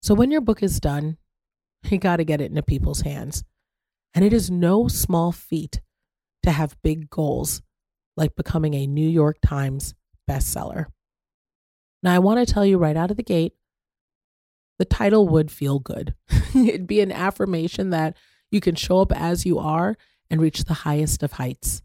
So 0.00 0.14
when 0.14 0.30
your 0.30 0.40
book 0.40 0.62
is 0.62 0.80
done, 0.80 1.18
you 1.90 1.98
got 1.98 2.16
to 2.16 2.24
get 2.24 2.40
it 2.40 2.48
into 2.48 2.62
people's 2.62 3.02
hands. 3.02 3.44
And 4.14 4.24
it 4.24 4.32
is 4.32 4.50
no 4.50 4.88
small 4.88 5.30
feat 5.30 5.82
to 6.42 6.52
have 6.52 6.80
big 6.82 7.10
goals 7.10 7.60
like 8.16 8.34
becoming 8.34 8.72
a 8.72 8.86
New 8.86 9.06
York 9.06 9.36
Times 9.44 9.94
bestseller. 10.28 10.86
Now, 12.02 12.14
I 12.14 12.18
want 12.18 12.46
to 12.46 12.52
tell 12.52 12.66
you 12.66 12.78
right 12.78 12.96
out 12.96 13.10
of 13.10 13.16
the 13.16 13.22
gate 13.22 13.54
the 14.78 14.84
title 14.86 15.28
would 15.28 15.50
feel 15.50 15.78
good. 15.78 16.14
It'd 16.56 16.88
be 16.88 17.00
an 17.00 17.12
affirmation 17.12 17.90
that 17.90 18.16
you 18.50 18.60
can 18.60 18.74
show 18.74 19.00
up 19.00 19.12
as 19.12 19.46
you 19.46 19.60
are 19.60 19.96
and 20.28 20.40
reach 20.40 20.64
the 20.64 20.74
highest 20.74 21.22
of 21.22 21.32
heights. 21.32 21.82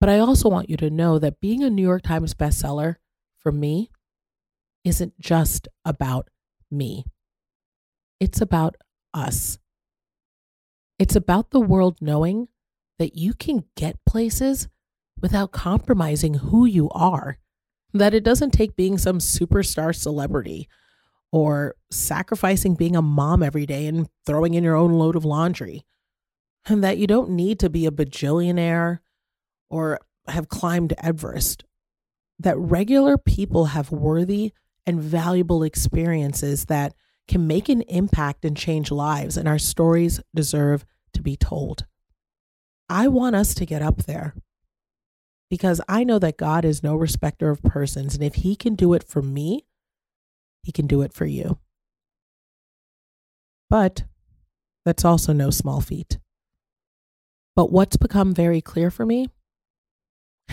But 0.00 0.08
I 0.08 0.18
also 0.18 0.48
want 0.48 0.70
you 0.70 0.78
to 0.78 0.88
know 0.88 1.18
that 1.18 1.40
being 1.40 1.62
a 1.62 1.68
New 1.68 1.82
York 1.82 2.02
Times 2.02 2.32
bestseller 2.32 2.96
for 3.38 3.52
me 3.52 3.90
isn't 4.82 5.20
just 5.20 5.68
about 5.84 6.30
me, 6.70 7.04
it's 8.18 8.40
about 8.40 8.76
us. 9.12 9.58
It's 10.98 11.16
about 11.16 11.50
the 11.50 11.60
world 11.60 11.98
knowing 12.00 12.48
that 12.98 13.14
you 13.14 13.34
can 13.34 13.64
get 13.76 14.04
places 14.06 14.68
without 15.20 15.52
compromising 15.52 16.34
who 16.34 16.64
you 16.64 16.88
are 16.90 17.36
that 17.94 18.14
it 18.14 18.24
doesn't 18.24 18.50
take 18.50 18.76
being 18.76 18.98
some 18.98 19.18
superstar 19.18 19.94
celebrity 19.94 20.68
or 21.32 21.74
sacrificing 21.90 22.74
being 22.74 22.96
a 22.96 23.02
mom 23.02 23.42
every 23.42 23.66
day 23.66 23.86
and 23.86 24.08
throwing 24.26 24.54
in 24.54 24.64
your 24.64 24.76
own 24.76 24.92
load 24.92 25.16
of 25.16 25.24
laundry. 25.24 25.84
And 26.66 26.82
that 26.82 26.98
you 26.98 27.06
don't 27.06 27.30
need 27.30 27.58
to 27.60 27.70
be 27.70 27.86
a 27.86 27.90
bajillionaire 27.90 28.98
or 29.70 30.00
have 30.28 30.48
climbed 30.48 30.94
Everest. 30.98 31.64
That 32.38 32.58
regular 32.58 33.16
people 33.16 33.66
have 33.66 33.92
worthy 33.92 34.52
and 34.86 35.00
valuable 35.00 35.62
experiences 35.62 36.66
that 36.66 36.94
can 37.28 37.46
make 37.46 37.68
an 37.68 37.82
impact 37.82 38.44
and 38.44 38.56
change 38.56 38.90
lives, 38.90 39.36
and 39.36 39.48
our 39.48 39.58
stories 39.58 40.20
deserve 40.34 40.84
to 41.14 41.22
be 41.22 41.36
told. 41.36 41.86
I 42.88 43.08
want 43.08 43.36
us 43.36 43.54
to 43.54 43.66
get 43.66 43.82
up 43.82 44.04
there 44.04 44.34
because 45.50 45.80
I 45.88 46.04
know 46.04 46.18
that 46.18 46.36
God 46.36 46.64
is 46.64 46.82
no 46.82 46.96
respecter 46.96 47.50
of 47.50 47.62
persons. 47.62 48.14
And 48.14 48.24
if 48.24 48.36
He 48.36 48.56
can 48.56 48.74
do 48.74 48.92
it 48.94 49.04
for 49.04 49.22
me, 49.22 49.64
He 50.62 50.72
can 50.72 50.86
do 50.86 51.02
it 51.02 51.12
for 51.12 51.26
you. 51.26 51.58
But 53.70 54.04
that's 54.84 55.04
also 55.04 55.32
no 55.32 55.50
small 55.50 55.80
feat. 55.80 56.18
But 57.56 57.70
what's 57.70 57.96
become 57.96 58.34
very 58.34 58.60
clear 58.60 58.90
for 58.90 59.06
me 59.06 59.28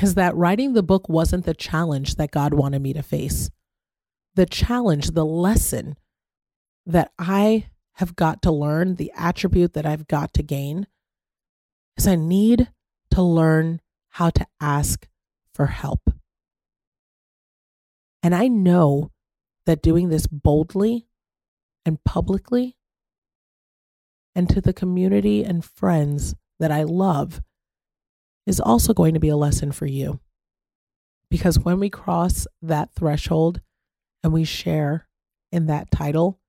is 0.02 0.16
that 0.16 0.36
writing 0.36 0.74
the 0.74 0.84
book 0.84 1.10
wasn't 1.10 1.46
the 1.46 1.54
challenge 1.54 2.16
that 2.16 2.32
God 2.32 2.54
wanted 2.54 2.82
me 2.82 2.94
to 2.94 3.04
face. 3.04 3.50
The 4.36 4.46
challenge, 4.46 5.12
the 5.12 5.26
lesson 5.26 5.98
that 6.86 7.12
I 7.20 7.68
have 7.96 8.16
got 8.16 8.42
to 8.44 8.52
learn, 8.52 8.96
the 8.96 9.12
attribute 9.16 9.74
that 9.74 9.86
I've 9.86 10.08
got 10.08 10.34
to 10.36 10.44
gain, 10.44 10.88
is 11.98 12.08
I 12.08 12.16
need 12.16 12.70
to 13.12 13.22
learn 13.22 13.82
how 14.12 14.30
to 14.30 14.46
ask 14.60 15.08
for 15.54 15.68
help. 15.68 16.10
And 18.24 18.36
I 18.36 18.48
know 18.48 19.12
that 19.66 19.82
doing 19.82 20.10
this 20.10 20.28
boldly 20.28 21.08
and 21.86 22.04
publicly 22.04 22.78
and 24.36 24.50
to 24.50 24.62
the 24.62 24.74
community 24.74 25.44
and 25.44 25.64
friends 25.64 26.36
that 26.60 26.72
I 26.72 26.84
love 26.84 27.42
is 28.46 28.60
also 28.60 28.94
going 28.94 29.14
to 29.14 29.20
be 29.20 29.30
a 29.30 29.36
lesson 29.36 29.72
for 29.72 29.86
you. 29.86 30.20
Because 31.30 31.60
when 31.60 31.80
we 31.80 31.90
cross 31.90 32.46
that 32.62 32.94
threshold 32.94 33.62
and 34.24 34.34
we 34.34 34.44
share 34.44 35.08
in 35.52 35.68
that 35.68 35.90
title, 35.90 36.40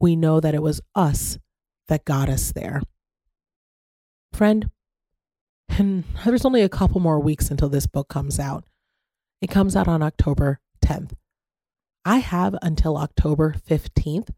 we 0.00 0.16
know 0.16 0.40
that 0.40 0.54
it 0.54 0.62
was 0.62 0.80
us 0.94 1.38
that 1.88 2.04
got 2.04 2.28
us 2.28 2.52
there. 2.52 2.82
Friend, 4.32 4.70
and 5.78 6.04
there's 6.24 6.44
only 6.44 6.62
a 6.62 6.68
couple 6.68 7.00
more 7.00 7.20
weeks 7.20 7.50
until 7.50 7.68
this 7.68 7.86
book 7.86 8.08
comes 8.08 8.38
out. 8.38 8.64
It 9.40 9.50
comes 9.50 9.74
out 9.74 9.88
on 9.88 10.02
October 10.02 10.60
10th. 10.84 11.12
I 12.04 12.18
have 12.18 12.56
until 12.62 12.96
October 12.96 13.54
15th 13.68 14.30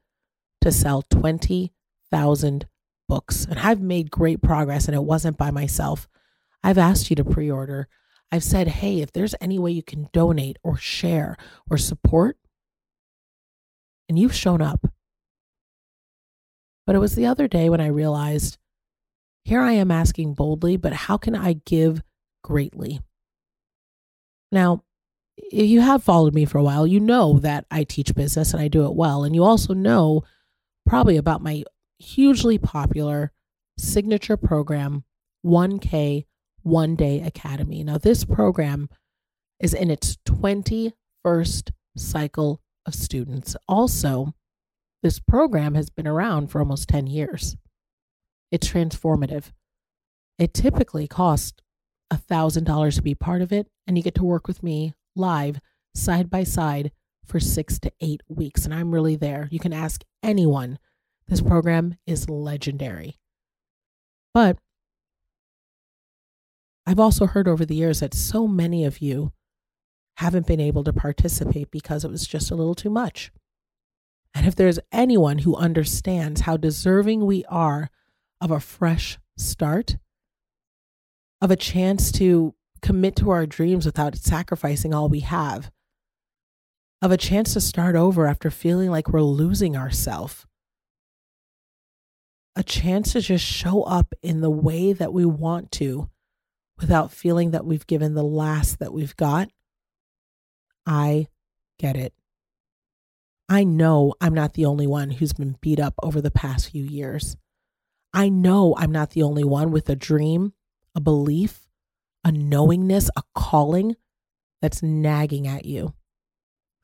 to 0.60 0.72
sell 0.72 1.02
20,000 1.02 2.66
books. 3.08 3.44
And 3.44 3.58
I've 3.58 3.80
made 3.80 4.10
great 4.10 4.42
progress, 4.42 4.86
and 4.86 4.94
it 4.94 5.04
wasn't 5.04 5.36
by 5.36 5.50
myself. 5.50 6.08
I've 6.62 6.78
asked 6.78 7.10
you 7.10 7.16
to 7.16 7.24
pre 7.24 7.50
order. 7.50 7.88
I've 8.32 8.44
said, 8.44 8.68
hey, 8.68 9.00
if 9.00 9.12
there's 9.12 9.34
any 9.40 9.58
way 9.58 9.70
you 9.70 9.82
can 9.82 10.08
donate 10.12 10.58
or 10.62 10.76
share 10.76 11.36
or 11.70 11.78
support, 11.78 12.36
and 14.08 14.18
you've 14.18 14.34
shown 14.34 14.60
up. 14.60 14.86
But 16.86 16.96
it 16.96 17.00
was 17.00 17.14
the 17.14 17.26
other 17.26 17.48
day 17.48 17.70
when 17.70 17.80
I 17.80 17.86
realized 17.86 18.58
here 19.44 19.60
I 19.60 19.72
am 19.72 19.90
asking 19.90 20.34
boldly, 20.34 20.76
but 20.76 20.92
how 20.92 21.16
can 21.16 21.34
I 21.34 21.54
give 21.64 22.02
greatly? 22.42 23.00
Now, 24.50 24.82
if 25.36 25.68
you 25.68 25.80
have 25.80 26.02
followed 26.02 26.34
me 26.34 26.44
for 26.44 26.58
a 26.58 26.62
while, 26.62 26.86
you 26.86 27.00
know 27.00 27.38
that 27.40 27.66
I 27.70 27.84
teach 27.84 28.14
business 28.14 28.52
and 28.52 28.62
I 28.62 28.68
do 28.68 28.86
it 28.86 28.94
well. 28.94 29.24
And 29.24 29.34
you 29.34 29.44
also 29.44 29.74
know 29.74 30.22
probably 30.86 31.16
about 31.16 31.42
my 31.42 31.64
hugely 31.98 32.58
popular 32.58 33.32
signature 33.76 34.36
program, 34.36 35.04
1K 35.44 36.24
One 36.62 36.94
Day 36.94 37.20
Academy. 37.20 37.82
Now, 37.82 37.98
this 37.98 38.24
program 38.24 38.88
is 39.60 39.74
in 39.74 39.90
its 39.90 40.18
21st 40.26 41.70
cycle 41.96 42.60
of 42.86 42.94
students. 42.94 43.56
Also, 43.68 44.34
this 45.02 45.18
program 45.18 45.74
has 45.74 45.90
been 45.90 46.06
around 46.06 46.48
for 46.48 46.60
almost 46.60 46.88
10 46.88 47.06
years. 47.06 47.56
It's 48.54 48.70
transformative. 48.70 49.50
It 50.38 50.54
typically 50.54 51.08
costs 51.08 51.60
$1,000 52.12 52.94
to 52.94 53.02
be 53.02 53.16
part 53.16 53.42
of 53.42 53.52
it, 53.52 53.66
and 53.84 53.96
you 53.96 54.04
get 54.04 54.14
to 54.14 54.22
work 54.22 54.46
with 54.46 54.62
me 54.62 54.94
live 55.16 55.58
side 55.92 56.30
by 56.30 56.44
side 56.44 56.92
for 57.24 57.40
six 57.40 57.80
to 57.80 57.90
eight 58.00 58.20
weeks. 58.28 58.64
And 58.64 58.72
I'm 58.72 58.94
really 58.94 59.16
there. 59.16 59.48
You 59.50 59.58
can 59.58 59.72
ask 59.72 60.04
anyone. 60.22 60.78
This 61.26 61.40
program 61.40 61.96
is 62.06 62.30
legendary. 62.30 63.18
But 64.32 64.58
I've 66.86 67.00
also 67.00 67.26
heard 67.26 67.48
over 67.48 67.66
the 67.66 67.74
years 67.74 67.98
that 67.98 68.14
so 68.14 68.46
many 68.46 68.84
of 68.84 69.00
you 69.00 69.32
haven't 70.18 70.46
been 70.46 70.60
able 70.60 70.84
to 70.84 70.92
participate 70.92 71.72
because 71.72 72.04
it 72.04 72.10
was 72.12 72.24
just 72.24 72.52
a 72.52 72.54
little 72.54 72.76
too 72.76 72.90
much. 72.90 73.32
And 74.32 74.46
if 74.46 74.54
there's 74.54 74.78
anyone 74.92 75.38
who 75.38 75.56
understands 75.56 76.42
how 76.42 76.56
deserving 76.56 77.26
we 77.26 77.44
are 77.46 77.90
of 78.44 78.50
a 78.50 78.60
fresh 78.60 79.18
start, 79.38 79.96
of 81.40 81.50
a 81.50 81.56
chance 81.56 82.12
to 82.12 82.54
commit 82.82 83.16
to 83.16 83.30
our 83.30 83.46
dreams 83.46 83.86
without 83.86 84.16
sacrificing 84.16 84.92
all 84.92 85.08
we 85.08 85.20
have, 85.20 85.70
of 87.00 87.10
a 87.10 87.16
chance 87.16 87.54
to 87.54 87.60
start 87.60 87.96
over 87.96 88.26
after 88.26 88.50
feeling 88.50 88.90
like 88.90 89.08
we're 89.08 89.22
losing 89.22 89.78
ourselves, 89.78 90.44
a 92.54 92.62
chance 92.62 93.14
to 93.14 93.22
just 93.22 93.42
show 93.42 93.82
up 93.84 94.12
in 94.22 94.42
the 94.42 94.50
way 94.50 94.92
that 94.92 95.14
we 95.14 95.24
want 95.24 95.72
to 95.72 96.10
without 96.78 97.10
feeling 97.10 97.52
that 97.52 97.64
we've 97.64 97.86
given 97.86 98.12
the 98.12 98.22
last 98.22 98.78
that 98.78 98.92
we've 98.92 99.16
got. 99.16 99.48
I 100.86 101.28
get 101.78 101.96
it. 101.96 102.12
I 103.48 103.64
know 103.64 104.12
I'm 104.20 104.34
not 104.34 104.52
the 104.52 104.66
only 104.66 104.86
one 104.86 105.12
who's 105.12 105.32
been 105.32 105.56
beat 105.62 105.80
up 105.80 105.94
over 106.02 106.20
the 106.20 106.30
past 106.30 106.70
few 106.70 106.84
years. 106.84 107.38
I 108.14 108.28
know 108.28 108.76
I'm 108.78 108.92
not 108.92 109.10
the 109.10 109.24
only 109.24 109.42
one 109.42 109.72
with 109.72 109.90
a 109.90 109.96
dream, 109.96 110.52
a 110.94 111.00
belief, 111.00 111.68
a 112.24 112.30
knowingness, 112.30 113.10
a 113.16 113.22
calling 113.34 113.96
that's 114.62 114.84
nagging 114.84 115.48
at 115.48 115.64
you. 115.66 115.94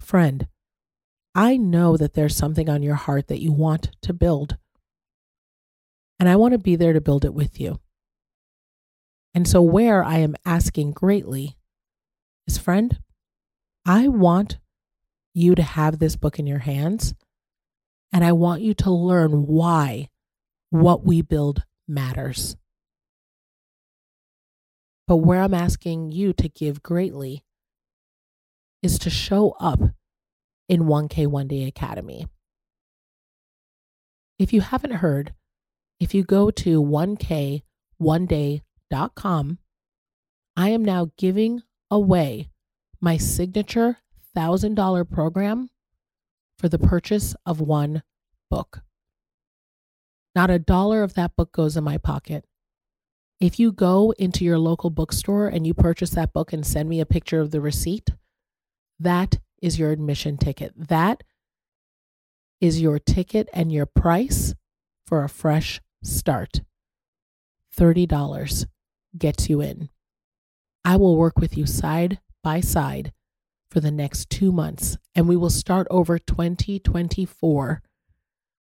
Friend, 0.01 0.49
I 1.33 1.57
know 1.57 1.97
that 1.97 2.15
there's 2.15 2.35
something 2.35 2.69
on 2.69 2.83
your 2.83 2.97
heart 2.97 3.29
that 3.29 3.41
you 3.41 3.53
want 3.53 3.93
to 4.03 4.13
build. 4.13 4.59
And 6.19 6.29
I 6.29 6.35
want 6.35 6.53
to 6.53 6.59
be 6.59 6.75
there 6.75 6.93
to 6.93 7.01
build 7.01 7.25
it 7.25 7.33
with 7.33 7.61
you. 7.61 7.79
And 9.33 9.47
so, 9.47 9.63
where 9.63 10.03
I 10.03 10.19
am 10.19 10.35
asking 10.45 10.91
greatly 10.91 11.57
is, 12.49 12.59
friend, 12.59 12.99
I 13.87 14.09
want 14.09 14.59
you 15.33 15.55
to 15.55 15.63
have 15.63 16.01
this 16.01 16.17
book 16.17 16.41
in 16.41 16.49
your 16.49 16.59
hands, 16.59 17.15
and 18.13 18.25
I 18.25 18.33
want 18.33 18.63
you 18.63 18.75
to 18.75 18.91
learn 18.91 19.47
why 19.47 20.09
what 20.71 21.05
we 21.05 21.23
build 21.23 21.63
matters. 21.87 22.57
But 25.07 25.19
where 25.19 25.43
I'm 25.43 25.55
asking 25.55 26.11
you 26.13 26.33
to 26.35 26.49
give 26.49 26.83
greatly 26.83 27.45
is 28.83 28.99
to 29.01 29.11
show 29.11 29.51
up 29.61 29.81
in 30.69 30.85
1K 30.85 31.27
One 31.27 31.49
Day 31.49 31.65
Academy. 31.65 32.27
If 34.39 34.53
you 34.53 34.61
haven't 34.61 34.93
heard, 34.93 35.35
if 35.99 36.15
you 36.15 36.23
go 36.23 36.53
to 36.53 36.81
1K1day.com, 36.81 39.59
I 40.57 40.69
am 40.71 40.85
now 40.85 41.11
giving 41.19 41.63
away 41.91 42.51
my 43.01 43.17
signature 43.17 43.99
$1,000 44.37 45.11
program 45.11 45.71
for 46.57 46.69
the 46.69 46.79
purchase 46.79 47.35
of 47.45 47.61
one 47.61 48.05
book. 48.49 48.83
Not 50.35 50.51
a 50.51 50.59
dollar 50.59 51.03
of 51.03 51.15
that 51.15 51.35
book 51.37 51.53
goes 51.53 51.77
in 51.77 51.85
my 51.85 51.99
pocket. 51.99 52.45
If 53.41 53.59
you 53.59 53.73
go 53.73 54.13
into 54.19 54.45
your 54.45 54.59
local 54.59 54.91
bookstore 54.91 55.49
and 55.49 55.67
you 55.67 55.75
purchase 55.75 56.11
that 56.11 56.33
book 56.33 56.53
and 56.53 56.65
send 56.65 56.89
me 56.89 57.01
a 57.01 57.07
picture 57.07 57.41
of 57.41 57.51
the 57.51 57.61
receipt, 57.61 58.11
that 58.99 59.39
is 59.63 59.79
your 59.79 59.91
admission 59.91 60.37
ticket. 60.37 60.73
That 60.77 61.23
is 62.61 62.81
your 62.81 62.99
ticket 62.99 63.49
and 63.53 63.73
your 63.73 63.87
price 63.87 64.55
for 65.07 65.25
a 65.25 65.29
fresh 65.29 65.81
start. 66.03 66.61
$30 67.77 68.67
gets 69.17 69.49
you 69.49 69.61
in. 69.61 69.89
I 70.85 70.97
will 70.97 71.17
work 71.17 71.39
with 71.39 71.57
you 71.57 71.67
side 71.67 72.21
by 72.43 72.61
side 72.61 73.13
for 73.71 73.81
the 73.81 73.91
next 73.91 74.29
two 74.31 74.53
months, 74.53 74.99
and 75.15 75.29
we 75.29 75.37
will 75.37 75.51
start 75.51 75.87
over 75.91 76.19
2024 76.19 77.83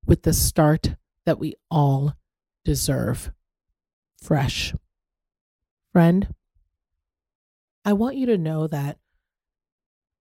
with 0.06 0.24
the 0.24 0.34
start 0.34 0.96
that 1.28 1.40
we 1.40 1.56
all 1.70 2.14
deserve 2.64 3.32
fresh. 4.24 4.74
Friend, 5.92 6.34
I 7.84 7.92
want 7.92 8.16
you 8.16 8.28
to 8.28 8.38
know 8.38 8.66
that 8.68 8.98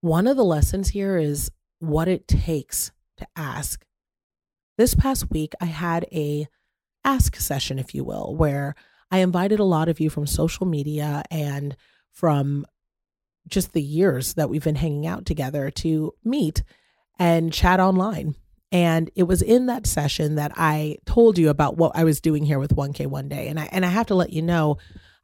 one 0.00 0.26
of 0.26 0.36
the 0.36 0.44
lessons 0.44 0.88
here 0.88 1.16
is 1.16 1.50
what 1.78 2.08
it 2.08 2.26
takes 2.26 2.90
to 3.18 3.26
ask. 3.36 3.84
This 4.78 4.96
past 4.96 5.30
week, 5.30 5.54
I 5.60 5.66
had 5.66 6.06
a 6.12 6.48
ask 7.04 7.36
session, 7.36 7.78
if 7.78 7.94
you 7.94 8.02
will, 8.02 8.34
where 8.34 8.74
I 9.08 9.18
invited 9.18 9.60
a 9.60 9.64
lot 9.64 9.88
of 9.88 10.00
you 10.00 10.10
from 10.10 10.26
social 10.26 10.66
media 10.66 11.22
and 11.30 11.76
from 12.10 12.66
just 13.46 13.74
the 13.74 13.82
years 13.82 14.34
that 14.34 14.50
we've 14.50 14.64
been 14.64 14.74
hanging 14.74 15.06
out 15.06 15.24
together 15.24 15.70
to 15.70 16.14
meet 16.24 16.64
and 17.16 17.52
chat 17.52 17.78
online. 17.78 18.34
And 18.72 19.10
it 19.14 19.24
was 19.24 19.42
in 19.42 19.66
that 19.66 19.86
session 19.86 20.34
that 20.34 20.52
I 20.56 20.96
told 21.06 21.38
you 21.38 21.50
about 21.50 21.76
what 21.76 21.92
I 21.94 22.04
was 22.04 22.20
doing 22.20 22.44
here 22.44 22.58
with 22.58 22.74
1K 22.74 23.06
One 23.06 23.28
Day. 23.28 23.48
And 23.48 23.60
I 23.60 23.68
and 23.70 23.86
I 23.86 23.88
have 23.88 24.06
to 24.06 24.14
let 24.14 24.32
you 24.32 24.42
know, 24.42 24.78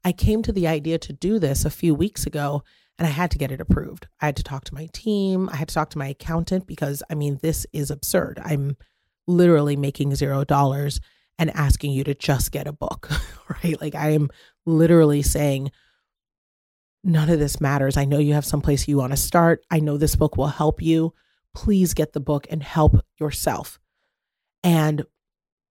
I 0.05 0.13
came 0.13 0.43
to 0.43 0.53
the 0.53 0.69
idea 0.69 0.99
to 0.99 1.13
do 1.13 1.39
this 1.39 1.65
a 1.65 1.71
few 1.71 1.95
weeks 1.95 2.27
ago 2.27 2.63
and 2.99 3.07
I 3.07 3.11
had 3.11 3.31
to 3.33 3.39
get 3.39 3.51
it 3.51 3.61
approved. 3.61 4.07
I 4.21 4.27
had 4.27 4.37
to 4.37 4.43
talk 4.43 4.65
to 4.65 4.75
my 4.75 4.89
team, 4.93 5.49
I 5.51 5.57
had 5.57 5.69
to 5.69 5.75
talk 5.75 5.91
to 5.91 5.99
my 5.99 6.09
accountant 6.09 6.67
because 6.67 7.03
I 7.11 7.15
mean 7.15 7.39
this 7.43 7.67
is 7.73 7.91
absurd. 7.91 8.41
I'm 8.45 8.77
literally 9.27 9.77
making 9.77 10.15
zero 10.15 10.45
dollars 10.45 11.01
and 11.39 11.51
asking 11.51 11.93
you 11.93 12.05
to 12.05 12.15
just 12.15 12.53
get 12.53 12.67
a 12.69 12.73
book, 12.73 13.11
right? 13.65 13.81
Like 13.81 13.95
I 13.95 14.11
am 14.11 14.31
literally 14.67 15.23
saying 15.23 15.73
none 17.03 17.29
of 17.29 17.39
this 17.39 17.61
matters. 17.61 17.97
I 17.97 18.05
know 18.05 18.19
you 18.19 18.35
have 18.35 18.45
someplace 18.45 18.87
you 18.87 18.99
want 18.99 19.13
to 19.13 19.17
start. 19.17 19.65
I 19.71 19.81
know 19.81 19.97
this 19.97 20.17
book 20.17 20.37
will 20.37 20.47
help 20.47 20.81
you. 20.81 21.15
Please 21.55 21.95
get 21.95 22.13
the 22.13 22.21
book 22.21 22.47
and 22.51 22.63
help 22.63 23.05
yourself. 23.19 23.79
And 24.63 25.05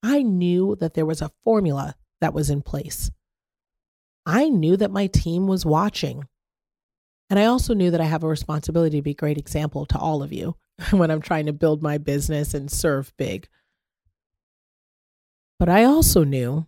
I 0.01 0.23
knew 0.23 0.75
that 0.79 0.95
there 0.95 1.05
was 1.05 1.21
a 1.21 1.29
formula 1.43 1.93
that 2.21 2.33
was 2.33 2.49
in 2.49 2.63
place. 2.63 3.11
I 4.25 4.49
knew 4.49 4.75
that 4.77 4.89
my 4.89 5.05
team 5.05 5.45
was 5.45 5.63
watching. 5.63 6.23
And 7.29 7.37
I 7.37 7.45
also 7.45 7.75
knew 7.75 7.91
that 7.91 8.01
I 8.01 8.05
have 8.05 8.23
a 8.23 8.27
responsibility 8.27 8.97
to 8.97 9.03
be 9.03 9.11
a 9.11 9.13
great 9.13 9.37
example 9.37 9.85
to 9.85 9.99
all 9.99 10.23
of 10.23 10.33
you 10.33 10.55
when 10.89 11.11
I'm 11.11 11.21
trying 11.21 11.45
to 11.45 11.53
build 11.53 11.83
my 11.83 11.99
business 11.99 12.55
and 12.55 12.71
serve 12.71 13.13
big. 13.15 13.47
But 15.59 15.69
I 15.69 15.83
also 15.83 16.23
knew 16.23 16.65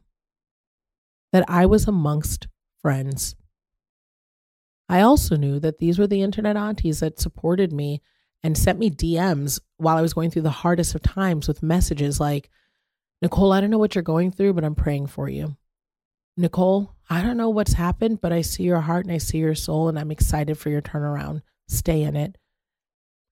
that 1.33 1.45
I 1.47 1.65
was 1.65 1.87
amongst 1.87 2.47
friends. 2.83 3.35
I 4.87 5.01
also 5.01 5.35
knew 5.35 5.59
that 5.59 5.79
these 5.79 5.97
were 5.97 6.05
the 6.07 6.21
internet 6.21 6.55
aunties 6.55 6.99
that 6.99 7.19
supported 7.19 7.73
me 7.73 8.03
and 8.43 8.57
sent 8.57 8.79
me 8.79 8.89
DMs 8.89 9.59
while 9.77 9.97
I 9.97 10.01
was 10.01 10.13
going 10.13 10.31
through 10.31 10.43
the 10.43 10.49
hardest 10.49 10.95
of 10.95 11.01
times 11.01 11.47
with 11.47 11.63
messages 11.63 12.19
like, 12.19 12.49
Nicole, 13.21 13.51
I 13.51 13.59
don't 13.59 13.69
know 13.69 13.77
what 13.77 13.95
you're 13.95 14.01
going 14.01 14.31
through, 14.31 14.53
but 14.53 14.63
I'm 14.63 14.75
praying 14.75 15.07
for 15.07 15.27
you. 15.27 15.57
Nicole, 16.37 16.95
I 17.09 17.21
don't 17.21 17.37
know 17.37 17.49
what's 17.49 17.73
happened, 17.73 18.21
but 18.21 18.31
I 18.31 18.41
see 18.41 18.63
your 18.63 18.79
heart 18.79 19.05
and 19.05 19.13
I 19.13 19.17
see 19.17 19.39
your 19.39 19.55
soul, 19.55 19.89
and 19.89 19.99
I'm 19.99 20.11
excited 20.11 20.57
for 20.57 20.69
your 20.69 20.81
turnaround. 20.81 21.41
Stay 21.67 22.03
in 22.03 22.15
it. 22.15 22.37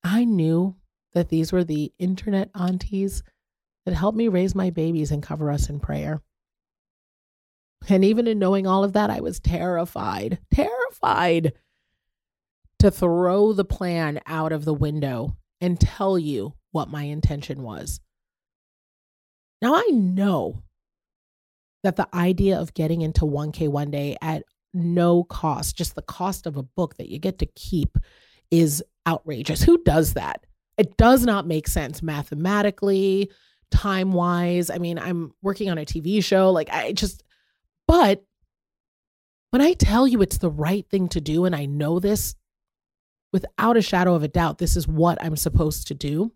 I 0.04 0.26
knew 0.26 0.76
that 1.14 1.30
these 1.30 1.54
were 1.54 1.64
the 1.64 1.94
internet 1.98 2.50
aunties 2.54 3.24
that 3.86 3.94
helped 3.94 4.18
me 4.18 4.28
raise 4.28 4.54
my 4.54 4.70
babies 4.70 5.12
and 5.12 5.24
cover 5.24 5.50
us 5.50 5.70
in 5.70 5.80
prayer. 5.80 6.22
And 7.88 8.04
even 8.04 8.28
in 8.28 8.40
knowing 8.40 8.68
all 8.68 8.84
of 8.84 8.94
that, 8.94 9.10
I 9.10 9.22
was 9.22 9.40
terrified, 9.40 10.40
terrified 10.54 11.54
to 12.80 12.92
throw 12.92 13.54
the 13.54 13.66
plan 13.66 14.20
out 14.26 14.52
of 14.52 14.66
the 14.66 14.74
window 14.74 15.36
and 15.62 15.80
tell 15.80 16.18
you 16.20 16.54
what 16.72 16.90
my 16.90 17.04
intention 17.04 17.64
was. 17.64 18.00
Now 19.62 19.76
I 19.76 19.90
know 19.92 20.64
that 21.84 21.96
the 21.96 22.08
idea 22.14 22.60
of 22.60 22.74
getting 22.74 23.02
into 23.02 23.22
1K 23.22 23.70
one 23.70 23.92
day 23.92 24.18
at 24.22 24.44
no 24.74 25.24
cost, 25.24 25.78
just 25.78 25.96
the 25.96 26.02
cost 26.02 26.46
of 26.46 26.58
a 26.58 26.64
book 26.64 26.98
that 26.98 27.10
you 27.10 27.18
get 27.18 27.40
to 27.40 27.48
keep, 27.56 27.98
is 28.52 28.84
outrageous. 29.08 29.62
Who 29.64 29.82
does 29.84 30.14
that? 30.14 30.46
It 30.78 30.98
does 30.98 31.26
not 31.26 31.48
make 31.48 31.68
sense 31.68 32.04
mathematically, 32.04 33.32
time 33.72 34.12
wise. 34.12 34.70
I 34.70 34.78
mean, 34.78 35.00
I'm 35.00 35.34
working 35.42 35.70
on 35.70 35.78
a 35.78 35.86
TV 35.86 36.24
show. 36.24 36.52
Like, 36.52 36.70
I 36.72 36.92
just, 36.92 37.24
but 37.88 38.24
when 39.50 39.62
I 39.62 39.74
tell 39.74 40.08
you 40.08 40.22
it's 40.22 40.38
the 40.38 40.52
right 40.52 40.86
thing 40.90 41.08
to 41.10 41.22
do, 41.22 41.46
and 41.46 41.56
I 41.56 41.66
know 41.66 42.00
this 42.00 42.36
without 43.38 43.78
a 43.78 43.84
shadow 43.84 44.16
of 44.16 44.24
a 44.24 44.28
doubt, 44.28 44.58
this 44.58 44.76
is 44.76 44.88
what 44.88 45.24
I'm 45.24 45.36
supposed 45.36 45.86
to 45.88 45.94
do. 45.94 46.32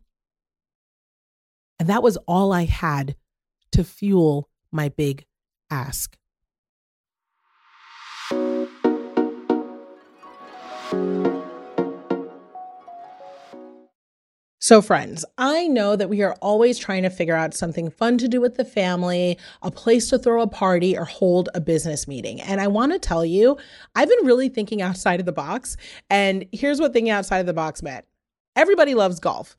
And 1.79 1.89
that 1.89 2.03
was 2.03 2.15
all 2.27 2.53
I 2.53 2.65
had 2.65 3.15
to 3.71 3.83
fuel 3.83 4.49
my 4.71 4.89
big 4.89 5.25
ask. 5.71 6.15
So, 14.71 14.81
friends, 14.81 15.25
I 15.37 15.67
know 15.67 15.97
that 15.97 16.07
we 16.07 16.21
are 16.21 16.37
always 16.41 16.79
trying 16.79 17.03
to 17.03 17.09
figure 17.09 17.35
out 17.35 17.53
something 17.53 17.89
fun 17.89 18.17
to 18.19 18.29
do 18.29 18.39
with 18.39 18.55
the 18.55 18.63
family, 18.63 19.37
a 19.61 19.69
place 19.69 20.09
to 20.11 20.17
throw 20.17 20.41
a 20.41 20.47
party, 20.47 20.97
or 20.97 21.03
hold 21.03 21.49
a 21.53 21.59
business 21.59 22.07
meeting. 22.07 22.39
And 22.39 22.61
I 22.61 22.67
want 22.67 22.93
to 22.93 22.97
tell 22.97 23.25
you, 23.25 23.57
I've 23.95 24.07
been 24.07 24.25
really 24.25 24.47
thinking 24.47 24.81
outside 24.81 25.19
of 25.19 25.25
the 25.25 25.33
box. 25.33 25.75
And 26.09 26.45
here's 26.53 26.79
what 26.79 26.93
thinking 26.93 27.11
outside 27.11 27.39
of 27.39 27.47
the 27.47 27.53
box 27.53 27.83
meant 27.83 28.05
everybody 28.55 28.95
loves 28.95 29.19
golf, 29.19 29.57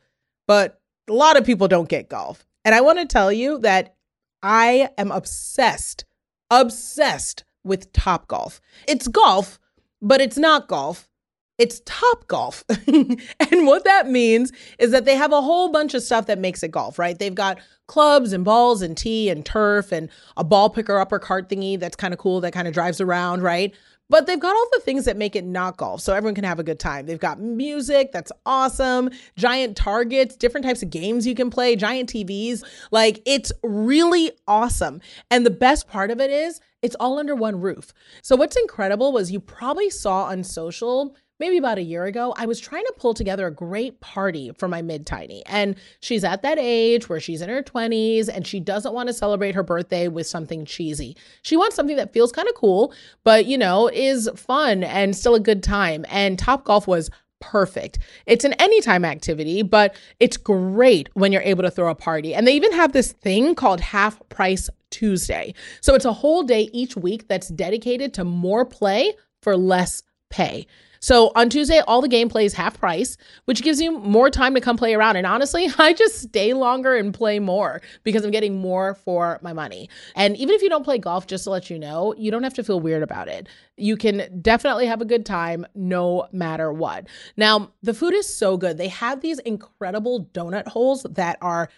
but 0.49 0.81
a 1.11 1.13
lot 1.13 1.37
of 1.37 1.45
people 1.45 1.69
don't 1.69 1.91
get 1.91 2.09
golf. 2.09 2.47
And 2.65 2.75
I 2.75 2.81
want 2.81 2.99
to 2.99 3.05
tell 3.05 3.31
you 3.31 3.59
that 3.59 3.95
I 4.43 4.89
am 4.97 5.11
obsessed, 5.11 6.07
obsessed 6.51 7.45
with 7.65 7.93
Top 7.93 8.29
Golf. 8.29 8.63
It's 8.89 9.09
golf, 9.09 9.61
but 10.01 10.23
it's 10.23 10.39
not 10.39 10.69
golf 10.69 11.11
it's 11.59 11.83
Top 11.85 12.27
Golf. 12.29 12.65
and 12.87 13.67
what 13.67 13.85
that 13.85 14.09
means 14.09 14.53
is 14.79 14.91
that 14.91 15.05
they 15.05 15.17
have 15.17 15.33
a 15.33 15.41
whole 15.41 15.71
bunch 15.71 15.95
of 15.95 16.03
stuff 16.03 16.27
that 16.27 16.39
makes 16.39 16.63
it 16.63 16.71
golf, 16.71 16.99
right? 16.99 17.19
They've 17.19 17.35
got 17.35 17.59
clubs 17.87 18.33
and 18.33 18.45
balls 18.45 18.83
and 18.83 18.97
tee 18.97 19.29
and 19.29 19.45
turf 19.45 19.93
and 19.93 20.09
a 20.37 20.45
ball 20.45 20.71
picker 20.71 20.99
upper 20.99 21.19
cart 21.19 21.49
thingy 21.49 21.79
that's 21.79 21.97
kind 21.97 22.15
of 22.15 22.19
cool 22.19 22.41
that 22.41 22.53
kind 22.53 22.67
of 22.67 22.75
drives 22.75 23.01
around, 23.01 23.43
right? 23.43 23.75
But 24.09 24.27
they've 24.27 24.39
got 24.39 24.55
all 24.55 24.69
the 24.73 24.81
things 24.81 25.07
that 25.07 25.17
make 25.17 25.35
it 25.37 25.45
not 25.45 25.79
golf 25.79 26.01
so 26.03 26.13
everyone 26.13 26.35
can 26.35 26.45
have 26.45 26.59
a 26.59 26.65
good 26.65 26.79
time. 26.79 27.07
They've 27.07 27.19
got 27.19 27.41
music 27.41 28.13
that's 28.13 28.33
awesome, 28.45 29.11
giant 29.37 29.77
targets, 29.77 30.37
different 30.37 30.67
types 30.67 30.83
of 30.83 30.91
games 30.91 31.27
you 31.27 31.35
can 31.35 31.49
play, 31.49 31.77
giant 31.77 32.11
TVs. 32.13 32.63
Like 32.91 33.23
it's 33.25 33.53
really 33.63 34.33
awesome. 34.47 35.01
And 35.31 35.47
the 35.47 35.51
best 35.51 35.89
part 35.89 36.11
of 36.11 36.21
it 36.21 36.31
is 36.31 36.61
it's 36.83 36.97
all 36.97 37.19
under 37.19 37.35
one 37.35 37.61
roof. 37.61 37.93
So 38.23 38.37
what's 38.37 38.57
incredible 38.57 39.13
was 39.13 39.31
you 39.31 39.41
probably 39.41 39.89
saw 39.89 40.25
on 40.25 40.45
social 40.45 41.17
maybe 41.43 41.59
about 41.59 41.77
a 41.77 41.83
year 41.83 42.05
ago, 42.05 42.33
I 42.39 42.47
was 42.47 42.61
trying 42.61 42.85
to 42.85 42.95
pull 42.97 43.15
together 43.15 43.49
a 43.49 43.51
great 43.51 44.01
party 44.01 44.53
for 44.57 44.69
my 44.69 44.81
mid 44.81 45.07
tiny. 45.07 45.45
And 45.47 45.75
she's 45.99 46.23
at 46.23 46.43
that 46.43 46.57
age 46.57 47.09
where 47.09 47.19
she's 47.19 47.43
in 47.43 47.49
her 47.49 47.65
20s 47.65 48.29
and 48.29 48.47
she 48.47 48.61
doesn't 48.61 48.95
want 48.95 49.09
to 49.09 49.13
celebrate 49.13 49.57
her 49.57 49.65
birthday 49.65 50.07
with 50.07 50.29
something 50.29 50.65
cheesy. 50.65 51.17
She 51.43 51.57
wants 51.57 51.75
something 51.75 51.97
that 51.97 52.13
feels 52.13 52.31
kind 52.31 52.49
of 52.49 52.55
cool, 52.55 52.95
but 53.25 53.47
you 53.47 53.59
know, 53.59 53.89
is 53.89 54.31
fun 54.37 54.85
and 54.85 55.17
still 55.17 55.35
a 55.35 55.41
good 55.41 55.65
time. 55.65 56.07
And 56.09 56.39
Top 56.39 56.65
Golf 56.65 56.87
was 56.87 57.11
perfect. 57.41 57.99
It's 58.25 58.45
an 58.45 58.53
anytime 58.61 59.05
activity, 59.05 59.63
but 59.63 59.97
it's 60.21 60.37
great 60.37 61.09
when 61.15 61.33
you're 61.33 61.43
able 61.43 61.65
to 61.65 61.73
throw 61.73 61.91
a 61.91 61.97
party. 61.97 62.37
And 62.37 62.47
they 62.47 62.55
even 62.55 62.71
have 62.71 62.93
this 62.93 63.11
thing 63.11 63.57
called 63.57 63.81
half 63.81 64.21
price 64.29 64.71
Tuesday. 64.91 65.55
So 65.81 65.97
it's 65.97 66.05
a 66.05 66.13
whole 66.13 66.45
day 66.45 66.71
each 66.73 66.97
week 66.97 67.27
that's 67.27 67.49
dedicated 67.49 68.15
to 68.15 68.25
more 68.25 68.65
play 68.65 69.15
for 69.41 69.57
less 69.57 70.05
pay. 70.31 70.69
So 71.03 71.33
on 71.35 71.51
Tuesday, 71.51 71.81
all 71.81 72.01
the 72.01 72.09
gameplay 72.09 72.45
is 72.45 72.55
half 72.55 72.79
price, 72.79 73.17
which 73.47 73.63
gives 73.63 73.81
you 73.81 73.99
more 73.99 74.31
time 74.31 74.55
to 74.55 74.61
come 74.61 74.77
play 74.77 74.95
around. 74.95 75.17
And 75.17 75.27
honestly, 75.27 75.69
I 75.79 75.93
just 75.93 76.23
stay 76.23 76.55
longer 76.55 76.95
and 76.97 77.13
play 77.13 77.41
more 77.41 77.83
because 78.05 78.25
I'm 78.25 78.31
getting 78.31 78.61
more 78.61 78.95
for 78.95 79.41
my 79.43 79.53
money. 79.53 79.91
And 80.15 80.37
even 80.37 80.55
if 80.55 80.63
you 80.63 80.69
don't 80.69 80.85
play 80.85 80.99
golf, 80.99 81.27
just 81.27 81.45
to 81.45 81.51
let 81.51 81.69
you 81.69 81.79
know, 81.79 82.15
you 82.17 82.31
don't 82.31 82.45
have 82.45 82.55
to 82.55 82.63
feel 82.63 82.79
weird 82.79 83.03
about 83.03 83.27
it. 83.27 83.49
You 83.77 83.97
can 83.97 84.41
definitely 84.43 84.87
have 84.87 85.01
a 85.01 85.07
good 85.07 85.25
time 85.25 85.67
no 85.75 86.29
matter 86.31 86.73
what. 86.73 87.07
Now, 87.37 87.73
the 87.83 87.95
food 87.95 88.13
is 88.13 88.33
so 88.33 88.57
good. 88.57 88.77
They 88.77 88.89
have 88.89 89.21
these 89.23 89.39
incredible 89.41 90.27
donut 90.35 90.69
holes 90.69 91.07
that 91.09 91.39
are 91.41 91.71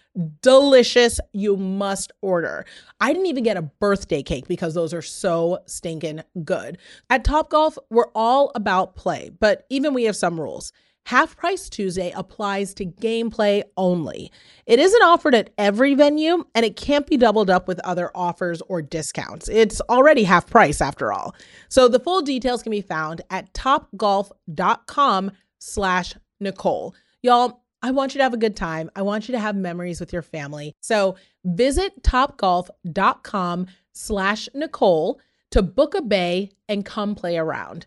delicious. 0.42 1.20
You 1.32 1.56
must 1.56 2.10
order. 2.20 2.66
I 3.00 3.12
didn't 3.12 3.26
even 3.26 3.44
get 3.44 3.56
a 3.56 3.62
birthday 3.62 4.22
cake 4.22 4.48
because 4.48 4.74
those 4.74 4.92
are 4.92 5.02
so 5.02 5.60
stinking 5.66 6.22
good. 6.44 6.78
At 7.10 7.24
Top 7.24 7.50
Golf, 7.50 7.78
we're 7.90 8.10
all 8.14 8.50
about 8.54 8.96
play, 8.96 9.30
but 9.38 9.64
even 9.70 9.94
we 9.94 10.04
have 10.04 10.16
some 10.16 10.40
rules. 10.40 10.72
Half 11.06 11.36
Price 11.36 11.68
Tuesday 11.68 12.12
applies 12.16 12.72
to 12.74 12.86
gameplay 12.86 13.62
only. 13.76 14.32
It 14.64 14.78
isn't 14.78 15.02
offered 15.02 15.34
at 15.34 15.50
every 15.58 15.94
venue 15.94 16.44
and 16.54 16.64
it 16.64 16.76
can't 16.76 17.06
be 17.06 17.18
doubled 17.18 17.50
up 17.50 17.68
with 17.68 17.78
other 17.80 18.10
offers 18.14 18.62
or 18.68 18.80
discounts. 18.80 19.48
It's 19.50 19.82
already 19.82 20.24
half 20.24 20.48
price 20.48 20.80
after 20.80 21.12
all. 21.12 21.34
So 21.68 21.88
the 21.88 22.00
full 22.00 22.22
details 22.22 22.62
can 22.62 22.70
be 22.70 22.80
found 22.80 23.20
at 23.28 23.52
topgolf.com 23.52 25.32
slash 25.58 26.14
Nicole. 26.40 26.94
Y'all, 27.22 27.64
I 27.82 27.90
want 27.90 28.14
you 28.14 28.18
to 28.18 28.22
have 28.24 28.32
a 28.32 28.38
good 28.38 28.56
time. 28.56 28.90
I 28.96 29.02
want 29.02 29.28
you 29.28 29.32
to 29.32 29.38
have 29.38 29.56
memories 29.56 30.00
with 30.00 30.10
your 30.10 30.22
family. 30.22 30.74
So 30.80 31.16
visit 31.44 32.02
topgolf.com 32.02 33.66
slash 33.92 34.48
Nicole 34.54 35.20
to 35.50 35.60
book 35.60 35.94
a 35.94 36.00
bay 36.00 36.50
and 36.66 36.84
come 36.84 37.14
play 37.14 37.36
around. 37.36 37.86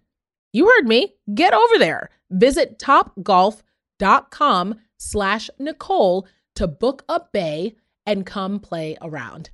You 0.53 0.67
heard 0.67 0.88
me. 0.88 1.15
Get 1.34 1.56
over 1.56 1.80
there. 1.80 2.12
Visit 2.30 2.80
topgolf.com 2.80 4.76
slash 4.98 5.50
Nicole 5.60 6.28
to 6.56 6.68
book 6.68 7.04
a 7.08 7.22
bay 7.32 7.76
and 8.06 8.26
come 8.26 8.60
play 8.60 8.98
around. 9.02 9.50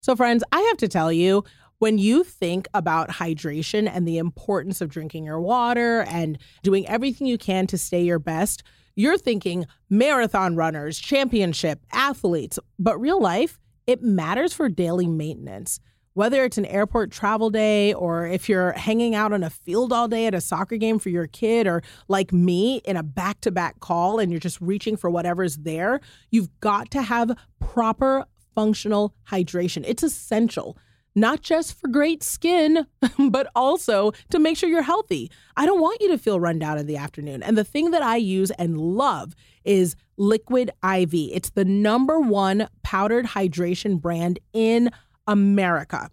So, 0.00 0.14
friends, 0.14 0.44
I 0.52 0.60
have 0.60 0.76
to 0.78 0.88
tell 0.88 1.12
you, 1.12 1.44
when 1.78 1.98
you 1.98 2.24
think 2.24 2.68
about 2.72 3.10
hydration 3.10 3.90
and 3.92 4.08
the 4.08 4.18
importance 4.18 4.80
of 4.80 4.88
drinking 4.88 5.24
your 5.24 5.40
water 5.40 6.02
and 6.08 6.38
doing 6.62 6.88
everything 6.88 7.26
you 7.26 7.36
can 7.36 7.66
to 7.66 7.76
stay 7.76 8.02
your 8.02 8.18
best, 8.18 8.62
you're 8.94 9.18
thinking 9.18 9.66
marathon 9.90 10.56
runners, 10.56 10.98
championship, 10.98 11.84
athletes, 11.92 12.58
but 12.78 12.98
real 12.98 13.20
life, 13.20 13.58
it 13.86 14.02
matters 14.02 14.54
for 14.54 14.68
daily 14.70 15.06
maintenance. 15.06 15.80
Whether 16.16 16.44
it's 16.44 16.56
an 16.56 16.64
airport 16.64 17.10
travel 17.10 17.50
day 17.50 17.92
or 17.92 18.26
if 18.26 18.48
you're 18.48 18.72
hanging 18.72 19.14
out 19.14 19.34
on 19.34 19.42
a 19.42 19.50
field 19.50 19.92
all 19.92 20.08
day 20.08 20.26
at 20.26 20.32
a 20.32 20.40
soccer 20.40 20.78
game 20.78 20.98
for 20.98 21.10
your 21.10 21.26
kid, 21.26 21.66
or 21.66 21.82
like 22.08 22.32
me 22.32 22.80
in 22.86 22.96
a 22.96 23.02
back 23.02 23.42
to 23.42 23.50
back 23.50 23.80
call 23.80 24.18
and 24.18 24.32
you're 24.32 24.40
just 24.40 24.58
reaching 24.62 24.96
for 24.96 25.10
whatever's 25.10 25.58
there, 25.58 26.00
you've 26.30 26.48
got 26.60 26.90
to 26.92 27.02
have 27.02 27.36
proper 27.60 28.24
functional 28.54 29.14
hydration. 29.28 29.84
It's 29.86 30.02
essential 30.02 30.78
not 31.16 31.40
just 31.40 31.78
for 31.80 31.88
great 31.88 32.22
skin, 32.22 32.86
but 33.30 33.50
also 33.56 34.12
to 34.30 34.38
make 34.38 34.56
sure 34.56 34.68
you're 34.68 34.82
healthy. 34.82 35.30
I 35.56 35.66
don't 35.66 35.80
want 35.80 36.00
you 36.00 36.08
to 36.08 36.18
feel 36.18 36.38
run 36.38 36.58
down 36.58 36.78
in 36.78 36.86
the 36.86 36.98
afternoon. 36.98 37.42
And 37.42 37.58
the 37.58 37.64
thing 37.64 37.90
that 37.90 38.02
I 38.02 38.16
use 38.16 38.50
and 38.52 38.78
love 38.78 39.34
is 39.64 39.96
Liquid 40.18 40.70
IV. 40.84 41.10
It's 41.12 41.50
the 41.50 41.64
number 41.64 42.20
one 42.20 42.68
powdered 42.82 43.26
hydration 43.26 44.00
brand 44.00 44.38
in 44.52 44.90
America. 45.26 46.10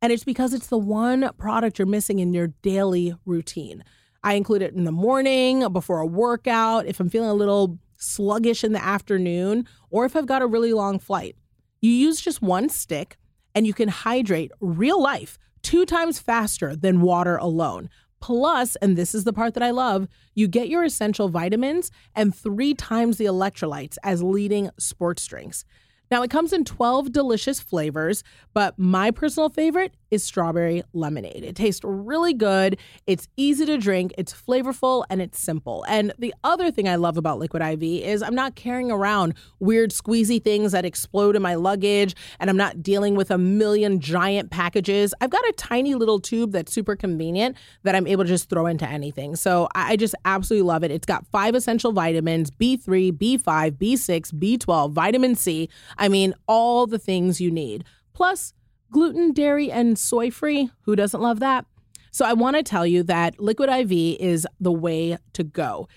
And 0.00 0.12
it's 0.12 0.24
because 0.24 0.54
it's 0.54 0.68
the 0.68 0.78
one 0.78 1.30
product 1.38 1.78
you're 1.78 1.86
missing 1.86 2.18
in 2.18 2.32
your 2.32 2.48
daily 2.62 3.14
routine. 3.24 3.82
I 4.22 4.34
include 4.34 4.62
it 4.62 4.74
in 4.74 4.84
the 4.84 4.92
morning, 4.92 5.66
before 5.72 6.00
a 6.00 6.06
workout, 6.06 6.86
if 6.86 7.00
I'm 7.00 7.10
feeling 7.10 7.30
a 7.30 7.34
little 7.34 7.78
sluggish 7.98 8.62
in 8.62 8.72
the 8.72 8.84
afternoon, 8.84 9.66
or 9.90 10.04
if 10.04 10.14
I've 10.14 10.26
got 10.26 10.42
a 10.42 10.46
really 10.46 10.72
long 10.72 10.98
flight. 10.98 11.36
You 11.80 11.90
use 11.90 12.20
just 12.20 12.42
one 12.42 12.68
stick 12.68 13.16
and 13.54 13.66
you 13.66 13.74
can 13.74 13.88
hydrate 13.88 14.52
real 14.60 15.00
life 15.00 15.38
two 15.62 15.84
times 15.84 16.18
faster 16.18 16.76
than 16.76 17.00
water 17.00 17.36
alone. 17.36 17.90
Plus, 18.20 18.76
and 18.76 18.96
this 18.96 19.14
is 19.14 19.24
the 19.24 19.32
part 19.32 19.54
that 19.54 19.62
I 19.62 19.70
love, 19.70 20.08
you 20.34 20.48
get 20.48 20.68
your 20.68 20.84
essential 20.84 21.28
vitamins 21.28 21.90
and 22.14 22.34
three 22.34 22.74
times 22.74 23.16
the 23.16 23.26
electrolytes 23.26 23.96
as 24.02 24.22
leading 24.22 24.70
sports 24.78 25.24
drinks. 25.26 25.64
Now, 26.10 26.22
it 26.22 26.30
comes 26.30 26.52
in 26.52 26.64
12 26.64 27.12
delicious 27.12 27.60
flavors, 27.60 28.24
but 28.54 28.78
my 28.78 29.10
personal 29.10 29.48
favorite 29.48 29.94
is 30.10 30.24
strawberry 30.24 30.82
lemonade. 30.92 31.44
It 31.44 31.56
tastes 31.56 31.82
really 31.84 32.34
good, 32.34 32.78
it's 33.06 33.28
easy 33.36 33.66
to 33.66 33.78
drink, 33.78 34.12
it's 34.18 34.32
flavorful, 34.32 35.04
and 35.10 35.20
it's 35.20 35.38
simple. 35.38 35.84
And 35.88 36.12
the 36.18 36.34
other 36.44 36.70
thing 36.70 36.88
I 36.88 36.96
love 36.96 37.16
about 37.16 37.38
Liquid 37.38 37.62
IV 37.62 37.82
is 37.82 38.22
I'm 38.22 38.34
not 38.34 38.54
carrying 38.54 38.90
around 38.90 39.34
weird 39.60 39.90
squeezy 39.90 40.42
things 40.42 40.72
that 40.72 40.84
explode 40.84 41.36
in 41.36 41.42
my 41.42 41.54
luggage, 41.54 42.14
and 42.40 42.48
I'm 42.50 42.56
not 42.56 42.82
dealing 42.82 43.14
with 43.14 43.30
a 43.30 43.38
million 43.38 44.00
giant 44.00 44.50
packages. 44.50 45.14
I've 45.20 45.30
got 45.30 45.46
a 45.48 45.52
tiny 45.52 45.94
little 45.94 46.20
tube 46.20 46.52
that's 46.52 46.72
super 46.72 46.96
convenient 46.96 47.56
that 47.82 47.94
I'm 47.94 48.06
able 48.06 48.24
to 48.24 48.28
just 48.28 48.48
throw 48.48 48.66
into 48.66 48.88
anything. 48.88 49.36
So 49.36 49.68
I 49.74 49.96
just 49.96 50.14
absolutely 50.24 50.66
love 50.66 50.84
it. 50.84 50.90
It's 50.90 51.06
got 51.06 51.26
five 51.26 51.54
essential 51.54 51.92
vitamins 51.92 52.50
B3, 52.50 53.12
B5, 53.12 53.72
B6, 53.72 54.32
B12, 54.34 54.92
vitamin 54.92 55.34
C. 55.34 55.68
I 55.96 56.08
mean, 56.08 56.34
all 56.46 56.86
the 56.86 56.98
things 56.98 57.40
you 57.40 57.50
need. 57.50 57.84
Plus, 58.12 58.52
gluten, 58.90 59.32
dairy, 59.32 59.70
and 59.70 59.98
soy 59.98 60.30
free. 60.30 60.70
Who 60.82 60.96
doesn't 60.96 61.20
love 61.20 61.40
that? 61.40 61.66
So, 62.10 62.24
I 62.24 62.32
want 62.32 62.56
to 62.56 62.62
tell 62.62 62.86
you 62.86 63.02
that 63.04 63.38
Liquid 63.38 63.68
IV 63.68 63.92
is 64.20 64.46
the 64.60 64.72
way 64.72 65.18
to 65.34 65.44
go. 65.44 65.88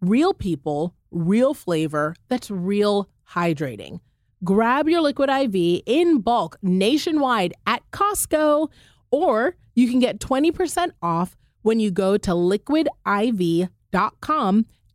Real 0.00 0.32
people, 0.32 0.94
real 1.10 1.54
flavor, 1.54 2.14
that's 2.28 2.50
real 2.50 3.08
hydrating. 3.30 4.00
Grab 4.44 4.88
your 4.88 5.00
Liquid 5.00 5.28
IV 5.28 5.82
in 5.84 6.20
bulk 6.20 6.56
nationwide 6.62 7.52
at 7.66 7.82
Costco, 7.90 8.70
or 9.10 9.56
you 9.74 9.88
can 9.88 9.98
get 9.98 10.20
20% 10.20 10.92
off 11.02 11.36
when 11.62 11.80
you 11.80 11.90
go 11.90 12.16
to 12.16 12.30
liquidiv.com 12.30 13.66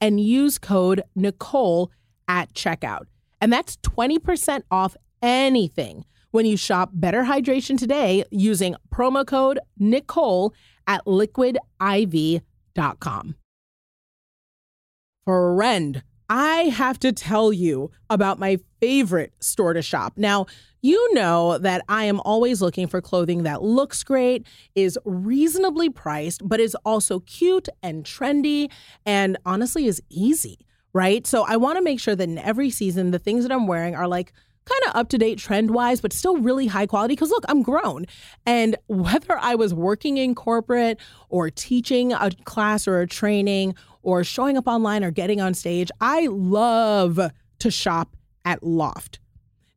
and 0.02 0.20
use 0.20 0.58
code 0.58 1.04
Nicole 1.16 1.92
at 2.28 2.54
checkout. 2.54 3.06
And 3.42 3.52
that's 3.52 3.78
20% 3.78 4.64
off 4.72 4.96
anything 5.22 6.06
when 6.34 6.46
you 6.48 6.58
shop 6.58 6.90
Better 6.94 7.24
Hydration 7.24 7.78
today 7.78 8.24
using 8.32 8.76
promo 8.92 9.26
code 9.26 9.60
Nicole 9.78 10.52
at 10.88 11.06
liquidiv.com. 11.06 11.62
Friend, 15.26 16.04
I 16.30 16.56
have 16.64 17.00
to 17.00 17.12
tell 17.12 17.54
you 17.54 17.92
about 18.10 18.40
my 18.40 18.58
favorite 18.82 19.34
store 19.42 19.74
to 19.74 19.84
shop. 19.84 20.14
Now, 20.18 20.48
you 20.82 21.14
know 21.14 21.60
that 21.60 21.84
I 21.88 22.06
am 22.06 22.20
always 22.22 22.64
looking 22.64 22.88
for 22.88 23.00
clothing 23.00 23.44
that 23.44 23.62
looks 23.62 24.04
great, 24.04 24.48
is 24.74 24.98
reasonably 25.06 25.92
priced, 25.92 26.42
but 26.44 26.60
is 26.60 26.76
also 26.84 27.20
cute 27.20 27.70
and 27.84 28.04
trendy, 28.04 28.72
and 29.06 29.38
honestly 29.46 29.86
is 29.86 30.02
easy 30.10 30.66
right? 30.96 31.26
So 31.26 31.44
I 31.48 31.58
want 31.58 31.78
to 31.78 31.84
make 31.84 32.00
sure 32.00 32.16
that 32.16 32.30
in 32.30 32.38
every 32.38 32.70
season, 32.70 33.10
the 33.10 33.18
things 33.18 33.44
that 33.44 33.52
I'm 33.52 33.66
wearing 33.66 33.96
are 33.96 34.08
like 34.08 34.32
kind 34.66 34.82
of 34.88 35.00
up 35.00 35.10
to 35.10 35.18
date 35.18 35.38
trend 35.38 35.72
wise, 35.72 36.02
but 36.02 36.14
still 36.14 36.38
really 36.38 36.68
high 36.68 36.86
quality. 36.86 37.14
Because 37.16 37.30
look, 37.30 37.46
I'm 37.48 37.62
grown. 37.62 38.06
And 38.46 38.76
whether 38.88 39.38
I 39.38 39.56
was 39.56 39.74
working 39.74 40.18
in 40.18 40.36
corporate 40.36 41.00
or 41.30 41.50
teaching 41.50 42.14
a 42.14 42.32
class 42.46 42.88
or 42.88 43.02
a 43.02 43.08
training 43.08 43.76
or 44.02 44.24
showing 44.24 44.58
up 44.58 44.68
online 44.68 45.04
or 45.04 45.12
getting 45.12 45.42
on 45.42 45.54
stage, 45.54 45.90
I 46.02 46.28
love 46.28 47.20
to 47.60 47.72
shop 47.72 48.16
at 48.46 48.64
Loft. 48.64 49.20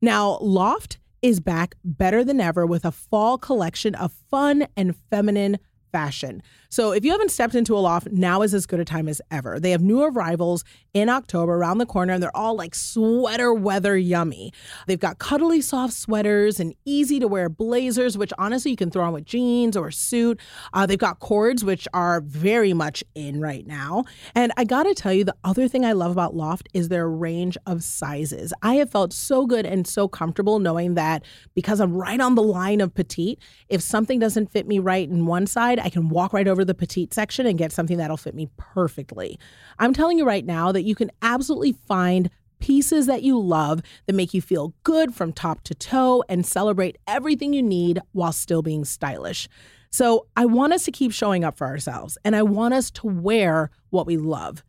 Now, 0.02 0.38
Loft 0.40 0.98
is 1.22 1.40
back 1.40 1.74
better 1.84 2.24
than 2.24 2.40
ever 2.40 2.66
with 2.66 2.84
a 2.84 2.92
fall 2.92 3.38
collection 3.38 3.94
of 3.94 4.12
fun 4.30 4.66
and 4.76 4.94
feminine 5.10 5.58
fashion. 5.90 6.42
So 6.76 6.92
if 6.92 7.06
you 7.06 7.12
haven't 7.12 7.30
stepped 7.30 7.54
into 7.54 7.74
a 7.74 7.80
loft, 7.80 8.08
now 8.12 8.42
is 8.42 8.52
as 8.52 8.66
good 8.66 8.80
a 8.80 8.84
time 8.84 9.08
as 9.08 9.22
ever. 9.30 9.58
They 9.58 9.70
have 9.70 9.80
new 9.80 10.02
arrivals 10.02 10.62
in 10.92 11.08
October 11.08 11.54
around 11.54 11.78
the 11.78 11.86
corner, 11.86 12.12
and 12.12 12.22
they're 12.22 12.36
all 12.36 12.54
like 12.54 12.74
sweater 12.74 13.54
weather 13.54 13.96
yummy. 13.96 14.52
They've 14.86 15.00
got 15.00 15.18
cuddly 15.18 15.62
soft 15.62 15.94
sweaters 15.94 16.60
and 16.60 16.74
easy 16.84 17.18
to 17.18 17.28
wear 17.28 17.48
blazers, 17.48 18.18
which 18.18 18.30
honestly 18.36 18.72
you 18.72 18.76
can 18.76 18.90
throw 18.90 19.04
on 19.04 19.14
with 19.14 19.24
jeans 19.24 19.74
or 19.74 19.88
a 19.88 19.92
suit. 19.92 20.38
Uh, 20.74 20.84
they've 20.84 20.98
got 20.98 21.18
cords, 21.18 21.64
which 21.64 21.88
are 21.94 22.20
very 22.20 22.74
much 22.74 23.02
in 23.14 23.40
right 23.40 23.66
now. 23.66 24.04
And 24.34 24.52
I 24.58 24.64
gotta 24.64 24.92
tell 24.92 25.14
you, 25.14 25.24
the 25.24 25.36
other 25.44 25.68
thing 25.68 25.82
I 25.82 25.92
love 25.92 26.12
about 26.12 26.36
Loft 26.36 26.68
is 26.74 26.90
their 26.90 27.08
range 27.08 27.56
of 27.64 27.82
sizes. 27.84 28.52
I 28.60 28.74
have 28.74 28.90
felt 28.90 29.14
so 29.14 29.46
good 29.46 29.64
and 29.64 29.86
so 29.86 30.08
comfortable 30.08 30.58
knowing 30.58 30.92
that 30.92 31.24
because 31.54 31.80
I'm 31.80 31.94
right 31.94 32.20
on 32.20 32.34
the 32.34 32.42
line 32.42 32.82
of 32.82 32.92
petite, 32.94 33.38
if 33.70 33.80
something 33.80 34.18
doesn't 34.18 34.52
fit 34.52 34.68
me 34.68 34.78
right 34.78 35.08
in 35.08 35.24
one 35.24 35.46
side, 35.46 35.78
I 35.78 35.88
can 35.88 36.10
walk 36.10 36.34
right 36.34 36.46
over 36.46 36.65
the 36.66 36.74
petite 36.74 37.14
section 37.14 37.46
and 37.46 37.58
get 37.58 37.72
something 37.72 37.98
that'll 37.98 38.16
fit 38.16 38.34
me 38.34 38.48
perfectly. 38.56 39.38
I'm 39.78 39.92
telling 39.92 40.18
you 40.18 40.24
right 40.24 40.44
now 40.44 40.72
that 40.72 40.82
you 40.82 40.94
can 40.94 41.10
absolutely 41.22 41.72
find 41.86 42.30
pieces 42.58 43.06
that 43.06 43.22
you 43.22 43.38
love 43.38 43.82
that 44.06 44.14
make 44.14 44.32
you 44.32 44.40
feel 44.40 44.74
good 44.82 45.14
from 45.14 45.32
top 45.32 45.62
to 45.64 45.74
toe 45.74 46.24
and 46.28 46.46
celebrate 46.46 46.96
everything 47.06 47.52
you 47.52 47.62
need 47.62 48.00
while 48.12 48.32
still 48.32 48.62
being 48.62 48.84
stylish. 48.84 49.48
So, 49.90 50.26
I 50.36 50.46
want 50.46 50.72
us 50.72 50.84
to 50.84 50.92
keep 50.92 51.12
showing 51.12 51.44
up 51.44 51.56
for 51.56 51.66
ourselves 51.66 52.18
and 52.24 52.34
I 52.34 52.42
want 52.42 52.74
us 52.74 52.90
to 52.92 53.06
wear 53.06 53.70
what 53.90 54.06
we 54.06 54.16
love. 54.16 54.64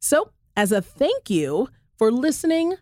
So, 0.00 0.32
as 0.56 0.72
a 0.72 0.82
thank 0.82 1.30
you 1.30 1.68
for 1.96 2.10
listening 2.10 2.74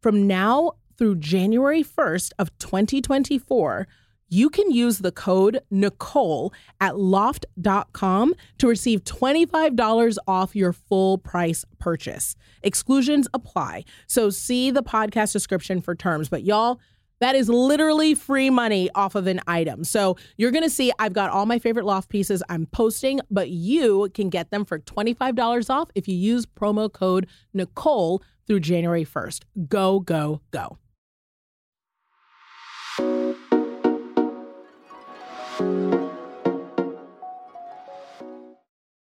from 0.00 0.26
now 0.26 0.72
through 0.96 1.16
January 1.16 1.82
1st 1.82 2.32
of 2.38 2.56
2024, 2.58 3.86
you 4.28 4.50
can 4.50 4.70
use 4.70 4.98
the 4.98 5.12
code 5.12 5.60
Nicole 5.70 6.52
at 6.80 6.98
loft.com 6.98 8.34
to 8.58 8.66
receive 8.68 9.04
$25 9.04 10.16
off 10.26 10.56
your 10.56 10.72
full 10.72 11.18
price 11.18 11.64
purchase. 11.78 12.36
Exclusions 12.62 13.28
apply. 13.34 13.84
So 14.06 14.30
see 14.30 14.70
the 14.70 14.82
podcast 14.82 15.32
description 15.32 15.80
for 15.80 15.94
terms. 15.94 16.28
But 16.28 16.44
y'all, 16.44 16.80
that 17.20 17.34
is 17.34 17.48
literally 17.48 18.14
free 18.14 18.50
money 18.50 18.90
off 18.94 19.14
of 19.14 19.26
an 19.26 19.40
item. 19.46 19.84
So 19.84 20.16
you're 20.36 20.50
going 20.50 20.64
to 20.64 20.70
see 20.70 20.92
I've 20.98 21.12
got 21.12 21.30
all 21.30 21.46
my 21.46 21.58
favorite 21.58 21.86
loft 21.86 22.08
pieces 22.08 22.42
I'm 22.48 22.66
posting, 22.66 23.20
but 23.30 23.50
you 23.50 24.10
can 24.12 24.28
get 24.28 24.50
them 24.50 24.64
for 24.64 24.78
$25 24.78 25.70
off 25.70 25.88
if 25.94 26.08
you 26.08 26.14
use 26.14 26.46
promo 26.46 26.92
code 26.92 27.26
Nicole 27.54 28.22
through 28.46 28.60
January 28.60 29.04
1st. 29.04 29.42
Go, 29.68 30.00
go, 30.00 30.40
go. 30.50 30.78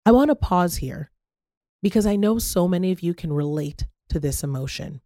I 0.05 0.11
want 0.11 0.29
to 0.29 0.35
pause 0.35 0.77
here 0.77 1.11
because 1.81 2.05
I 2.05 2.15
know 2.15 2.39
so 2.39 2.67
many 2.67 2.91
of 2.91 3.01
you 3.01 3.13
can 3.13 3.31
relate 3.31 3.85
to 4.09 4.19
this 4.19 4.43
emotion. 4.43 5.01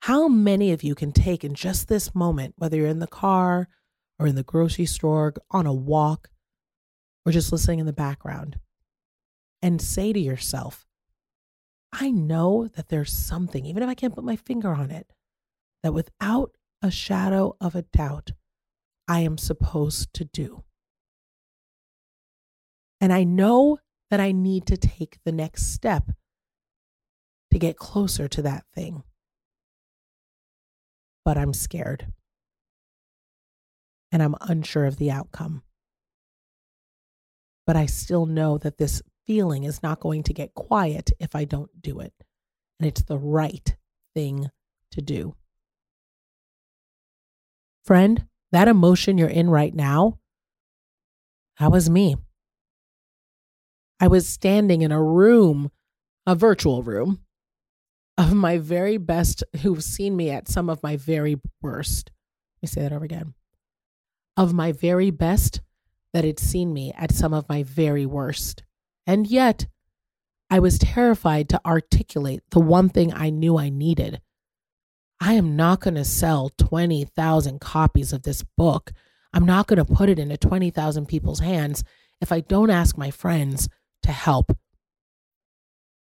How 0.00 0.28
many 0.28 0.72
of 0.72 0.82
you 0.82 0.94
can 0.94 1.12
take 1.12 1.44
in 1.44 1.54
just 1.54 1.88
this 1.88 2.14
moment, 2.14 2.54
whether 2.58 2.76
you're 2.76 2.86
in 2.86 2.98
the 2.98 3.06
car 3.06 3.68
or 4.18 4.26
in 4.26 4.34
the 4.34 4.42
grocery 4.42 4.86
store, 4.86 5.34
on 5.50 5.66
a 5.66 5.72
walk, 5.72 6.28
or 7.24 7.32
just 7.32 7.52
listening 7.52 7.80
in 7.80 7.86
the 7.86 7.92
background, 7.92 8.58
and 9.60 9.80
say 9.80 10.12
to 10.12 10.20
yourself, 10.20 10.86
I 11.92 12.10
know 12.10 12.68
that 12.76 12.88
there's 12.88 13.12
something, 13.12 13.66
even 13.66 13.82
if 13.82 13.88
I 13.88 13.94
can't 13.94 14.14
put 14.14 14.24
my 14.24 14.36
finger 14.36 14.72
on 14.72 14.90
it, 14.90 15.12
that 15.82 15.92
without 15.92 16.52
a 16.82 16.90
shadow 16.90 17.56
of 17.60 17.74
a 17.74 17.82
doubt, 17.82 18.32
I 19.08 19.20
am 19.20 19.38
supposed 19.38 20.12
to 20.14 20.24
do. 20.24 20.64
And 23.00 23.12
I 23.12 23.24
know 23.24 23.78
that 24.10 24.20
I 24.20 24.32
need 24.32 24.66
to 24.66 24.76
take 24.76 25.18
the 25.24 25.32
next 25.32 25.72
step 25.72 26.10
to 27.52 27.58
get 27.58 27.76
closer 27.76 28.28
to 28.28 28.42
that 28.42 28.64
thing. 28.74 29.02
But 31.24 31.36
I'm 31.36 31.54
scared. 31.54 32.12
And 34.12 34.22
I'm 34.22 34.36
unsure 34.40 34.84
of 34.84 34.98
the 34.98 35.10
outcome. 35.10 35.62
But 37.66 37.76
I 37.76 37.86
still 37.86 38.26
know 38.26 38.58
that 38.58 38.78
this 38.78 39.02
feeling 39.26 39.64
is 39.64 39.82
not 39.82 40.00
going 40.00 40.22
to 40.24 40.32
get 40.32 40.54
quiet 40.54 41.10
if 41.18 41.34
I 41.34 41.44
don't 41.44 41.82
do 41.82 41.98
it. 41.98 42.12
And 42.78 42.86
it's 42.86 43.02
the 43.02 43.18
right 43.18 43.76
thing 44.14 44.50
to 44.92 45.02
do. 45.02 45.34
Friend, 47.84 48.26
that 48.52 48.68
emotion 48.68 49.18
you're 49.18 49.28
in 49.28 49.50
right 49.50 49.74
now, 49.74 50.18
that 51.58 51.72
was 51.72 51.90
me. 51.90 52.16
I 53.98 54.08
was 54.08 54.28
standing 54.28 54.82
in 54.82 54.92
a 54.92 55.02
room, 55.02 55.70
a 56.26 56.34
virtual 56.34 56.82
room, 56.82 57.20
of 58.18 58.34
my 58.34 58.58
very 58.58 58.96
best 58.96 59.42
who've 59.62 59.82
seen 59.82 60.16
me 60.16 60.30
at 60.30 60.48
some 60.48 60.68
of 60.68 60.82
my 60.82 60.96
very 60.96 61.36
worst. 61.62 62.10
Let 62.56 62.68
me 62.68 62.74
say 62.74 62.82
that 62.82 62.92
over 62.92 63.04
again. 63.04 63.34
Of 64.36 64.52
my 64.52 64.72
very 64.72 65.10
best 65.10 65.60
that 66.12 66.24
had 66.24 66.38
seen 66.38 66.72
me 66.72 66.92
at 66.96 67.12
some 67.12 67.32
of 67.32 67.48
my 67.48 67.62
very 67.62 68.06
worst. 68.06 68.62
And 69.06 69.26
yet, 69.26 69.66
I 70.50 70.58
was 70.58 70.78
terrified 70.78 71.48
to 71.50 71.60
articulate 71.66 72.42
the 72.50 72.60
one 72.60 72.88
thing 72.88 73.12
I 73.12 73.30
knew 73.30 73.58
I 73.58 73.68
needed. 73.68 74.20
I 75.20 75.34
am 75.34 75.56
not 75.56 75.80
going 75.80 75.94
to 75.94 76.04
sell 76.04 76.50
20,000 76.58 77.60
copies 77.60 78.12
of 78.12 78.22
this 78.22 78.44
book. 78.56 78.92
I'm 79.32 79.46
not 79.46 79.66
going 79.66 79.78
to 79.78 79.84
put 79.84 80.08
it 80.08 80.18
into 80.18 80.36
20,000 80.36 81.06
people's 81.06 81.40
hands 81.40 81.82
if 82.20 82.30
I 82.30 82.40
don't 82.40 82.70
ask 82.70 82.96
my 82.96 83.10
friends 83.10 83.68
to 84.06 84.12
help. 84.12 84.56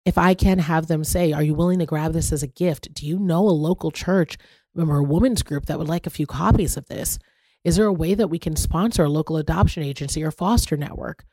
If 0.04 0.18
I 0.18 0.34
can 0.34 0.58
have 0.58 0.86
them 0.86 1.04
say, 1.04 1.32
Are 1.32 1.42
you 1.42 1.54
willing 1.54 1.78
to 1.78 1.86
grab 1.86 2.12
this 2.12 2.32
as 2.32 2.42
a 2.42 2.48
gift? 2.48 2.92
Do 2.94 3.06
you 3.06 3.18
know 3.18 3.40
a 3.40 3.50
local 3.50 3.90
church 3.90 4.36
or 4.76 4.96
a 4.96 5.02
women's 5.02 5.42
group 5.42 5.66
that 5.66 5.78
would 5.78 5.88
like 5.88 6.06
a 6.06 6.10
few 6.10 6.26
copies 6.26 6.76
of 6.76 6.86
this? 6.88 7.18
Is 7.64 7.76
there 7.76 7.86
a 7.86 7.92
way 7.92 8.14
that 8.14 8.28
we 8.28 8.38
can 8.38 8.56
sponsor 8.56 9.04
a 9.04 9.08
local 9.08 9.36
adoption 9.36 9.82
agency 9.82 10.24
or 10.24 10.30
foster 10.30 10.76
network? 10.76 11.24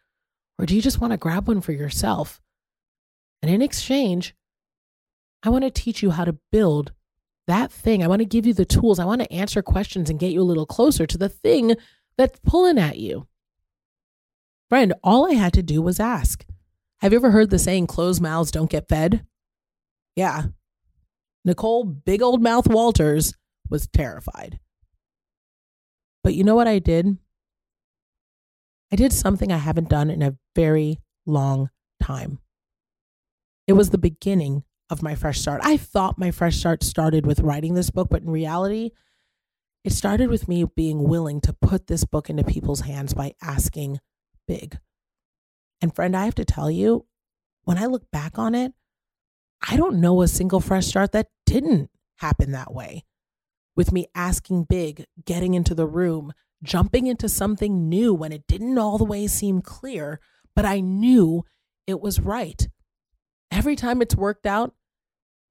Or 0.59 0.65
do 0.65 0.75
you 0.75 0.81
just 0.81 0.99
want 0.99 1.11
to 1.11 1.17
grab 1.17 1.47
one 1.47 1.61
for 1.61 1.71
yourself? 1.71 2.41
And 3.41 3.49
in 3.49 3.61
exchange, 3.61 4.35
I 5.43 5.49
want 5.49 5.63
to 5.63 5.71
teach 5.71 6.01
you 6.01 6.11
how 6.11 6.25
to 6.25 6.37
build 6.51 6.91
that 7.45 7.71
thing. 7.71 8.03
I 8.03 8.07
want 8.07 8.19
to 8.19 8.25
give 8.25 8.45
you 8.45 8.53
the 8.53 8.65
tools. 8.65 8.99
I 8.99 9.05
want 9.05 9.21
to 9.21 9.31
answer 9.31 9.61
questions 9.61 10.09
and 10.09 10.19
get 10.19 10.31
you 10.31 10.41
a 10.41 10.43
little 10.43 10.65
closer 10.65 11.05
to 11.05 11.17
the 11.17 11.29
thing 11.29 11.75
that's 12.17 12.39
pulling 12.39 12.77
at 12.77 12.97
you. 12.97 13.27
Friend, 14.69 14.93
all 15.03 15.31
I 15.31 15.35
had 15.35 15.53
to 15.53 15.63
do 15.63 15.81
was 15.81 15.99
ask. 15.99 16.45
Have 16.99 17.11
you 17.11 17.19
ever 17.19 17.31
heard 17.31 17.49
the 17.49 17.59
saying, 17.59 17.87
closed 17.87 18.21
mouths 18.21 18.51
don't 18.51 18.69
get 18.69 18.89
fed? 18.89 19.25
Yeah. 20.15 20.45
Nicole, 21.45 21.83
big 21.83 22.21
old 22.21 22.41
mouth 22.41 22.67
Walters, 22.67 23.33
was 23.69 23.87
terrified. 23.87 24.59
But 26.23 26.33
you 26.33 26.43
know 26.43 26.55
what 26.55 26.67
I 26.67 26.79
did? 26.79 27.17
I 28.91 28.95
did 28.95 29.13
something 29.13 29.51
I 29.51 29.57
haven't 29.57 29.89
done 29.89 30.09
in 30.09 30.21
a 30.21 30.37
very 30.55 30.99
long 31.25 31.69
time. 32.01 32.39
It 33.67 33.73
was 33.73 33.89
the 33.89 33.97
beginning 33.97 34.63
of 34.89 35.03
my 35.03 35.13
fresh 35.13 35.39
start. 35.39 35.61
I 35.63 35.77
thought 35.77 36.17
my 36.17 36.31
fresh 36.31 36.57
start 36.57 36.83
started 36.83 37.25
with 37.25 37.41
writing 37.41 37.73
this 37.73 37.89
book, 37.89 38.07
but 38.09 38.23
in 38.23 38.29
reality, 38.29 38.91
it 39.83 39.91
started 39.91 40.29
with 40.29 40.47
me 40.47 40.65
being 40.75 41.03
willing 41.03 41.41
to 41.41 41.53
put 41.53 41.87
this 41.87 42.05
book 42.05 42.29
into 42.29 42.43
people's 42.43 42.81
hands 42.81 43.13
by 43.13 43.35
asking 43.41 43.99
big. 44.47 44.79
And 45.81 45.93
friend, 45.93 46.15
I 46.15 46.25
have 46.25 46.35
to 46.35 46.45
tell 46.45 46.71
you, 46.71 47.05
when 47.63 47.77
I 47.77 47.85
look 47.85 48.09
back 48.11 48.39
on 48.39 48.55
it, 48.55 48.73
I 49.67 49.77
don't 49.77 49.99
know 49.99 50.21
a 50.21 50.27
single 50.27 50.59
fresh 50.59 50.87
start 50.87 51.11
that 51.11 51.27
didn't 51.45 51.89
happen 52.17 52.51
that 52.51 52.73
way. 52.73 53.03
With 53.75 53.91
me 53.91 54.07
asking 54.15 54.65
big, 54.65 55.05
getting 55.25 55.53
into 55.53 55.75
the 55.75 55.87
room, 55.87 56.33
jumping 56.63 57.07
into 57.07 57.29
something 57.29 57.87
new 57.87 58.13
when 58.13 58.31
it 58.31 58.47
didn't 58.47 58.77
all 58.77 58.97
the 58.97 59.03
way 59.03 59.27
seem 59.27 59.61
clear, 59.61 60.19
but 60.55 60.65
I 60.65 60.79
knew 60.79 61.43
it 61.85 62.01
was 62.01 62.19
right. 62.19 62.67
Every 63.51 63.75
time 63.75 64.01
it's 64.01 64.15
worked 64.15 64.45
out, 64.45 64.73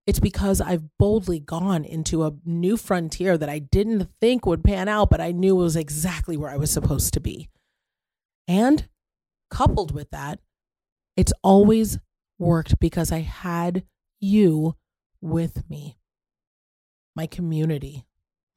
it's 0.06 0.20
because 0.20 0.60
I've 0.60 0.96
boldly 0.98 1.40
gone 1.40 1.84
into 1.84 2.24
a 2.24 2.34
new 2.44 2.76
frontier 2.76 3.36
that 3.36 3.48
I 3.48 3.58
didn't 3.58 4.08
think 4.20 4.46
would 4.46 4.62
pan 4.62 4.88
out, 4.88 5.10
but 5.10 5.20
I 5.20 5.32
knew 5.32 5.58
it 5.58 5.64
was 5.64 5.76
exactly 5.76 6.36
where 6.36 6.50
I 6.50 6.56
was 6.56 6.70
supposed 6.70 7.12
to 7.14 7.20
be. 7.20 7.48
And 8.46 8.88
coupled 9.50 9.92
with 9.92 10.10
that, 10.10 10.40
it's 11.16 11.32
always 11.42 11.98
worked 12.38 12.78
because 12.78 13.10
I 13.12 13.20
had 13.20 13.84
you 14.20 14.76
with 15.20 15.68
me, 15.68 15.98
my 17.14 17.26
community, 17.26 18.04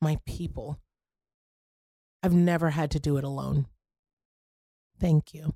my 0.02 0.19
people. 0.25 0.80
I've 2.21 2.34
never 2.34 2.71
had 2.71 2.91
to 2.91 2.99
do 2.99 3.17
it 3.17 3.23
alone. 3.23 3.67
Thank 4.99 5.34
you. 5.34 5.56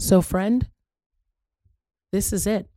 So, 0.00 0.20
friend, 0.20 0.68
this 2.12 2.32
is 2.32 2.46
it. 2.46 2.68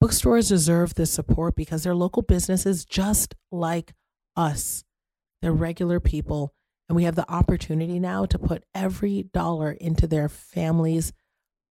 Bookstores 0.00 0.48
deserve 0.48 0.94
this 0.94 1.10
support 1.10 1.56
because 1.56 1.82
they're 1.82 1.94
local 1.94 2.22
businesses 2.22 2.84
just 2.84 3.34
like 3.50 3.94
us. 4.36 4.84
They're 5.42 5.52
regular 5.52 5.98
people, 5.98 6.54
and 6.88 6.96
we 6.96 7.04
have 7.04 7.14
the 7.14 7.30
opportunity 7.30 7.98
now 7.98 8.24
to 8.26 8.38
put 8.38 8.64
every 8.74 9.24
dollar 9.34 9.72
into 9.72 10.06
their 10.06 10.28
family's 10.28 11.12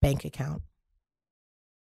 bank 0.00 0.24
account. 0.24 0.62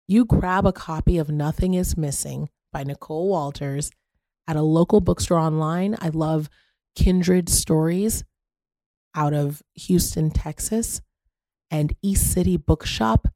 You 0.07 0.25
grab 0.25 0.65
a 0.65 0.71
copy 0.71 1.17
of 1.17 1.29
Nothing 1.29 1.73
is 1.73 1.97
Missing 1.97 2.49
by 2.71 2.83
Nicole 2.83 3.29
Walters 3.29 3.91
at 4.47 4.55
a 4.55 4.61
local 4.61 5.01
bookstore 5.01 5.37
online. 5.37 5.95
I 5.99 6.09
love 6.09 6.49
Kindred 6.95 7.49
Stories 7.49 8.23
out 9.13 9.33
of 9.33 9.61
Houston, 9.75 10.31
Texas, 10.31 11.01
and 11.69 11.95
East 12.01 12.31
City 12.31 12.57
Bookshop 12.57 13.27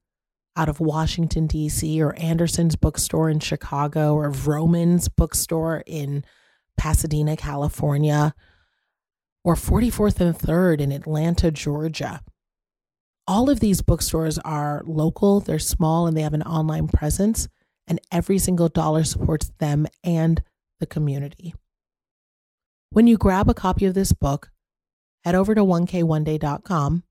out 0.56 0.70
of 0.70 0.80
Washington, 0.80 1.48
D.C., 1.48 2.02
or 2.02 2.16
Anderson's 2.20 2.76
bookstore 2.76 3.30
in 3.30 3.40
Chicago, 3.40 4.16
or 4.16 4.32
Vroman's 4.32 5.10
bookstore 5.10 5.84
in 5.86 6.24
Pasadena, 6.78 7.36
California, 7.36 8.34
or 9.44 9.56
44th 9.56 10.20
and 10.20 10.38
3rd 10.38 10.82
in 10.82 10.92
Atlanta, 10.92 11.52
Georgia. 11.52 12.22
All 13.28 13.50
of 13.50 13.60
these 13.60 13.82
bookstores 13.82 14.38
are 14.40 14.82
local, 14.86 15.40
they're 15.40 15.60
small, 15.60 16.08
and 16.08 16.16
they 16.16 16.22
have 16.22 16.34
an 16.34 16.44
online 16.44 16.88
presence, 16.88 17.48
and 17.88 18.00
every 18.12 18.38
single 18.38 18.70
dollar 18.70 19.04
supports 19.04 19.52
them 19.60 19.88
and 20.04 20.44
the 20.80 20.86
community. 20.86 21.54
When 22.90 23.08
you 23.08 23.18
grab 23.18 23.50
a 23.50 23.54
copy 23.54 23.86
of 23.86 23.94
this 23.94 24.14
book, 24.14 24.52
head 25.24 25.36
over 25.36 25.56
to 25.56 25.64
1k1day.com, 25.64 27.04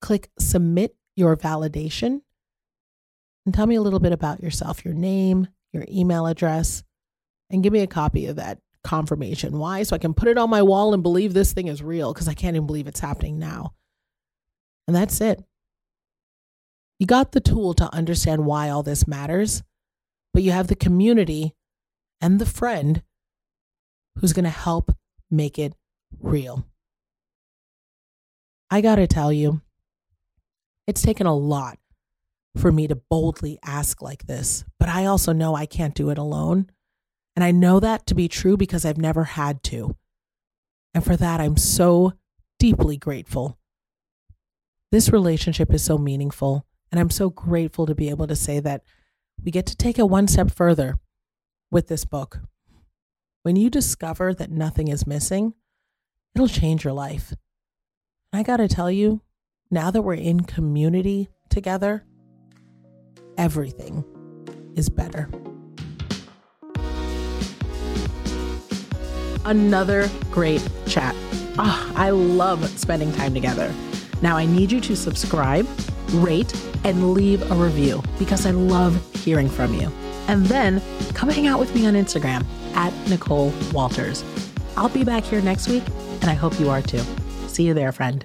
click 0.00 0.30
Submit 0.38 0.96
Your 1.16 1.36
Validation, 1.36 2.22
and 3.44 3.54
tell 3.54 3.66
me 3.66 3.74
a 3.74 3.82
little 3.82 4.00
bit 4.00 4.12
about 4.12 4.42
yourself, 4.42 4.84
your 4.84 4.94
name, 4.94 5.48
your 5.72 5.84
email 5.88 6.26
address, 6.26 6.84
and 7.50 7.62
give 7.62 7.72
me 7.72 7.80
a 7.80 7.86
copy 7.86 8.26
of 8.26 8.36
that 8.36 8.60
confirmation. 8.84 9.58
Why? 9.58 9.82
So 9.82 9.94
I 9.94 9.98
can 9.98 10.14
put 10.14 10.28
it 10.28 10.38
on 10.38 10.50
my 10.50 10.62
wall 10.62 10.94
and 10.94 11.02
believe 11.02 11.34
this 11.34 11.52
thing 11.52 11.68
is 11.68 11.82
real 11.82 12.12
because 12.12 12.28
I 12.28 12.34
can't 12.34 12.56
even 12.56 12.66
believe 12.66 12.86
it's 12.86 13.00
happening 13.00 13.38
now. 13.38 13.74
And 14.86 14.96
that's 14.96 15.20
it. 15.20 15.42
You 16.98 17.06
got 17.06 17.32
the 17.32 17.40
tool 17.40 17.74
to 17.74 17.94
understand 17.94 18.44
why 18.44 18.68
all 18.68 18.82
this 18.82 19.06
matters, 19.06 19.62
but 20.34 20.42
you 20.42 20.52
have 20.52 20.66
the 20.66 20.74
community 20.74 21.54
and 22.20 22.38
the 22.38 22.46
friend 22.46 23.02
who's 24.18 24.32
going 24.32 24.44
to 24.44 24.50
help 24.50 24.92
make 25.30 25.58
it 25.58 25.74
real. 26.20 26.66
I 28.70 28.80
got 28.80 28.96
to 28.96 29.06
tell 29.06 29.32
you, 29.32 29.62
it's 30.86 31.02
taken 31.02 31.26
a 31.26 31.36
lot 31.36 31.78
for 32.56 32.70
me 32.70 32.88
to 32.88 32.96
boldly 32.96 33.58
ask 33.64 34.02
like 34.02 34.26
this, 34.26 34.64
but 34.78 34.88
I 34.88 35.06
also 35.06 35.32
know 35.32 35.54
I 35.54 35.66
can't 35.66 35.94
do 35.94 36.10
it 36.10 36.18
alone. 36.18 36.70
And 37.40 37.44
I 37.46 37.52
know 37.52 37.80
that 37.80 38.04
to 38.08 38.14
be 38.14 38.28
true 38.28 38.58
because 38.58 38.84
I've 38.84 38.98
never 38.98 39.24
had 39.24 39.62
to. 39.62 39.96
And 40.92 41.02
for 41.02 41.16
that, 41.16 41.40
I'm 41.40 41.56
so 41.56 42.12
deeply 42.58 42.98
grateful. 42.98 43.58
This 44.92 45.08
relationship 45.08 45.72
is 45.72 45.82
so 45.82 45.96
meaningful, 45.96 46.66
and 46.92 47.00
I'm 47.00 47.08
so 47.08 47.30
grateful 47.30 47.86
to 47.86 47.94
be 47.94 48.10
able 48.10 48.26
to 48.26 48.36
say 48.36 48.60
that 48.60 48.82
we 49.42 49.50
get 49.50 49.64
to 49.68 49.74
take 49.74 49.98
it 49.98 50.10
one 50.10 50.28
step 50.28 50.50
further 50.50 50.98
with 51.70 51.88
this 51.88 52.04
book. 52.04 52.40
When 53.42 53.56
you 53.56 53.70
discover 53.70 54.34
that 54.34 54.50
nothing 54.50 54.88
is 54.88 55.06
missing, 55.06 55.54
it'll 56.34 56.46
change 56.46 56.84
your 56.84 56.92
life. 56.92 57.32
I 58.34 58.42
got 58.42 58.58
to 58.58 58.68
tell 58.68 58.90
you, 58.90 59.22
now 59.70 59.90
that 59.90 60.02
we're 60.02 60.12
in 60.12 60.40
community 60.40 61.30
together, 61.48 62.04
everything 63.38 64.04
is 64.76 64.90
better. 64.90 65.30
Another 69.44 70.08
great 70.30 70.66
chat. 70.86 71.14
Oh, 71.58 71.92
I 71.96 72.10
love 72.10 72.66
spending 72.78 73.12
time 73.12 73.34
together. 73.34 73.72
Now, 74.22 74.36
I 74.36 74.46
need 74.46 74.70
you 74.70 74.80
to 74.82 74.96
subscribe, 74.96 75.66
rate, 76.12 76.54
and 76.84 77.12
leave 77.12 77.48
a 77.50 77.54
review 77.54 78.02
because 78.18 78.46
I 78.46 78.50
love 78.50 78.94
hearing 79.16 79.48
from 79.48 79.74
you. 79.74 79.90
And 80.28 80.46
then 80.46 80.82
come 81.14 81.28
hang 81.28 81.46
out 81.46 81.58
with 81.58 81.74
me 81.74 81.86
on 81.86 81.94
Instagram 81.94 82.44
at 82.74 82.92
Nicole 83.08 83.52
Walters. 83.72 84.24
I'll 84.76 84.88
be 84.88 85.04
back 85.04 85.24
here 85.24 85.40
next 85.40 85.68
week, 85.68 85.82
and 86.20 86.30
I 86.30 86.34
hope 86.34 86.58
you 86.60 86.70
are 86.70 86.82
too. 86.82 87.02
See 87.48 87.64
you 87.64 87.74
there, 87.74 87.92
friend. 87.92 88.24